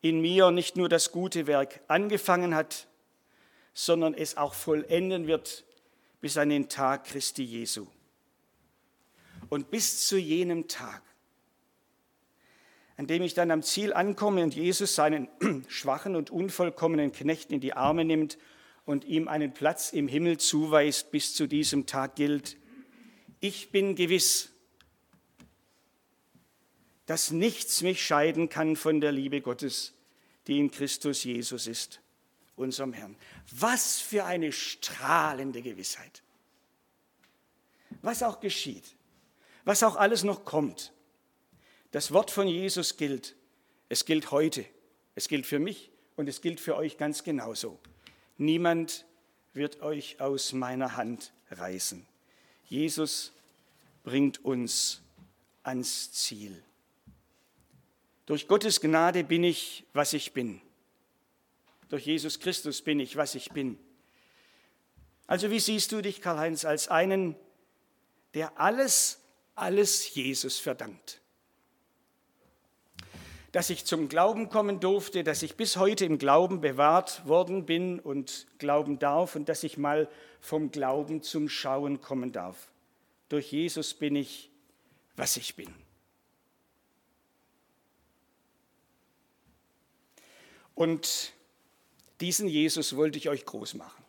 in 0.02 0.20
mir 0.20 0.50
nicht 0.50 0.76
nur 0.76 0.88
das 0.88 1.12
gute 1.12 1.46
Werk 1.46 1.78
angefangen 1.86 2.56
hat, 2.56 2.88
sondern 3.72 4.14
es 4.14 4.36
auch 4.36 4.54
vollenden 4.54 5.28
wird 5.28 5.62
bis 6.20 6.36
an 6.36 6.48
den 6.48 6.68
Tag 6.68 7.04
Christi 7.04 7.44
Jesu. 7.44 7.86
Und 9.48 9.70
bis 9.70 10.06
zu 10.06 10.16
jenem 10.16 10.68
Tag, 10.68 11.02
an 12.96 13.06
dem 13.06 13.22
ich 13.22 13.34
dann 13.34 13.50
am 13.50 13.62
Ziel 13.62 13.92
ankomme 13.92 14.42
und 14.42 14.54
Jesus 14.54 14.94
seinen 14.94 15.28
schwachen 15.68 16.16
und 16.16 16.30
unvollkommenen 16.30 17.12
Knecht 17.12 17.52
in 17.52 17.60
die 17.60 17.74
Arme 17.74 18.04
nimmt 18.04 18.38
und 18.84 19.04
ihm 19.04 19.28
einen 19.28 19.52
Platz 19.52 19.92
im 19.92 20.08
Himmel 20.08 20.38
zuweist, 20.38 21.10
bis 21.10 21.34
zu 21.34 21.46
diesem 21.46 21.86
Tag 21.86 22.16
gilt, 22.16 22.56
ich 23.40 23.70
bin 23.70 23.94
gewiss, 23.94 24.50
dass 27.04 27.30
nichts 27.30 27.82
mich 27.82 28.04
scheiden 28.04 28.48
kann 28.48 28.76
von 28.76 29.00
der 29.00 29.12
Liebe 29.12 29.40
Gottes, 29.40 29.92
die 30.46 30.58
in 30.58 30.70
Christus 30.70 31.22
Jesus 31.22 31.66
ist, 31.66 32.00
unserem 32.56 32.92
Herrn. 32.92 33.16
Was 33.52 34.00
für 34.00 34.24
eine 34.24 34.52
strahlende 34.52 35.62
Gewissheit. 35.62 36.22
Was 38.02 38.22
auch 38.22 38.40
geschieht, 38.40 38.95
was 39.66 39.82
auch 39.82 39.96
alles 39.96 40.24
noch 40.24 40.46
kommt. 40.46 40.92
Das 41.90 42.12
Wort 42.12 42.30
von 42.30 42.48
Jesus 42.48 42.96
gilt. 42.96 43.36
Es 43.90 44.06
gilt 44.06 44.30
heute. 44.30 44.64
Es 45.14 45.28
gilt 45.28 45.44
für 45.44 45.58
mich 45.58 45.90
und 46.14 46.28
es 46.28 46.40
gilt 46.40 46.60
für 46.60 46.76
euch 46.76 46.96
ganz 46.96 47.24
genauso. 47.24 47.78
Niemand 48.38 49.04
wird 49.52 49.82
euch 49.82 50.20
aus 50.20 50.52
meiner 50.52 50.96
Hand 50.96 51.32
reißen. 51.50 52.06
Jesus 52.64 53.32
bringt 54.04 54.44
uns 54.44 55.02
ans 55.62 56.12
Ziel. 56.12 56.62
Durch 58.26 58.46
Gottes 58.46 58.80
Gnade 58.80 59.24
bin 59.24 59.42
ich, 59.42 59.84
was 59.92 60.12
ich 60.12 60.32
bin. 60.32 60.60
Durch 61.88 62.06
Jesus 62.06 62.38
Christus 62.38 62.82
bin 62.82 63.00
ich, 63.00 63.16
was 63.16 63.34
ich 63.34 63.50
bin. 63.50 63.78
Also 65.26 65.50
wie 65.50 65.60
siehst 65.60 65.90
du 65.90 66.02
dich, 66.02 66.20
Karl-Heinz, 66.20 66.64
als 66.64 66.88
einen, 66.88 67.34
der 68.34 68.60
alles, 68.60 69.20
alles 69.56 70.14
Jesus 70.14 70.58
verdankt? 70.58 71.20
dass 73.56 73.70
ich 73.70 73.86
zum 73.86 74.10
Glauben 74.10 74.50
kommen 74.50 74.80
durfte, 74.80 75.24
dass 75.24 75.42
ich 75.42 75.56
bis 75.56 75.78
heute 75.78 76.04
im 76.04 76.18
Glauben 76.18 76.60
bewahrt 76.60 77.26
worden 77.26 77.64
bin 77.64 77.98
und 77.98 78.46
glauben 78.58 78.98
darf 78.98 79.34
und 79.34 79.48
dass 79.48 79.62
ich 79.64 79.78
mal 79.78 80.10
vom 80.42 80.70
Glauben 80.70 81.22
zum 81.22 81.48
Schauen 81.48 82.02
kommen 82.02 82.32
darf. 82.32 82.68
Durch 83.30 83.50
Jesus 83.50 83.94
bin 83.94 84.14
ich, 84.14 84.50
was 85.16 85.38
ich 85.38 85.56
bin. 85.56 85.74
Und 90.74 91.32
diesen 92.20 92.48
Jesus 92.48 92.94
wollte 92.94 93.16
ich 93.16 93.30
euch 93.30 93.46
groß 93.46 93.72
machen. 93.72 94.04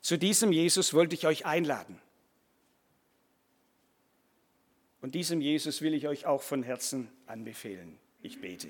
Zu 0.00 0.18
diesem 0.18 0.52
Jesus 0.52 0.94
wollte 0.94 1.16
ich 1.16 1.26
euch 1.26 1.46
einladen. 1.46 2.00
Und 5.00 5.14
diesem 5.14 5.40
Jesus 5.40 5.80
will 5.80 5.94
ich 5.94 6.06
euch 6.06 6.26
auch 6.26 6.42
von 6.42 6.62
Herzen 6.62 7.10
anbefehlen. 7.26 7.98
Ich 8.22 8.40
bete. 8.40 8.68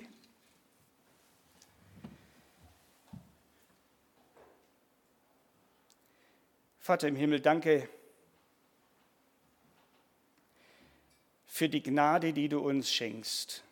Vater 6.79 7.07
im 7.07 7.15
Himmel, 7.15 7.41
danke 7.41 7.87
für 11.45 11.69
die 11.69 11.83
Gnade, 11.83 12.33
die 12.33 12.49
du 12.49 12.59
uns 12.59 12.91
schenkst. 12.91 13.63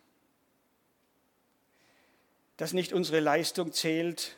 Dass 2.56 2.72
nicht 2.72 2.92
unsere 2.92 3.20
Leistung 3.20 3.72
zählt, 3.72 4.36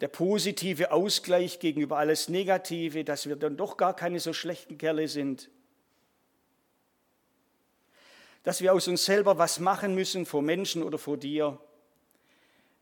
der 0.00 0.08
positive 0.08 0.92
Ausgleich 0.92 1.58
gegenüber 1.58 1.98
alles 1.98 2.28
Negative, 2.28 3.04
dass 3.04 3.28
wir 3.28 3.36
dann 3.36 3.56
doch 3.56 3.76
gar 3.76 3.94
keine 3.94 4.20
so 4.20 4.32
schlechten 4.32 4.78
Kerle 4.78 5.08
sind. 5.08 5.50
Dass 8.44 8.60
wir 8.60 8.72
aus 8.72 8.86
uns 8.86 9.04
selber 9.04 9.38
was 9.38 9.58
machen 9.58 9.94
müssen 9.94 10.24
vor 10.24 10.42
Menschen 10.42 10.82
oder 10.82 10.98
vor 10.98 11.16
dir. 11.16 11.60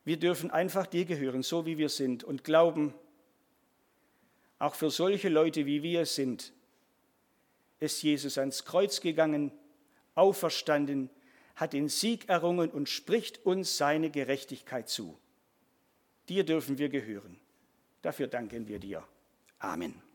Wir 0.04 0.18
dürfen 0.18 0.50
einfach 0.50 0.86
dir 0.86 1.06
gehören, 1.06 1.42
so 1.42 1.64
wie 1.64 1.78
wir 1.78 1.88
sind 1.88 2.22
und 2.22 2.44
glauben, 2.44 2.94
auch 4.58 4.74
für 4.74 4.90
solche 4.90 5.28
Leute 5.28 5.66
wie 5.66 5.82
wir 5.82 6.06
sind, 6.06 6.52
ist 7.78 8.02
Jesus 8.02 8.38
ans 8.38 8.64
Kreuz 8.64 9.00
gegangen, 9.00 9.52
auferstanden, 10.14 11.10
hat 11.56 11.72
den 11.72 11.88
Sieg 11.88 12.28
errungen 12.28 12.70
und 12.70 12.88
spricht 12.88 13.44
uns 13.44 13.76
seine 13.76 14.10
Gerechtigkeit 14.10 14.88
zu. 14.88 15.18
Dir 16.28 16.44
dürfen 16.44 16.78
wir 16.78 16.88
gehören. 16.88 17.38
Dafür 18.02 18.26
danken 18.26 18.66
wir 18.68 18.78
dir. 18.78 19.02
Amen. 19.58 20.05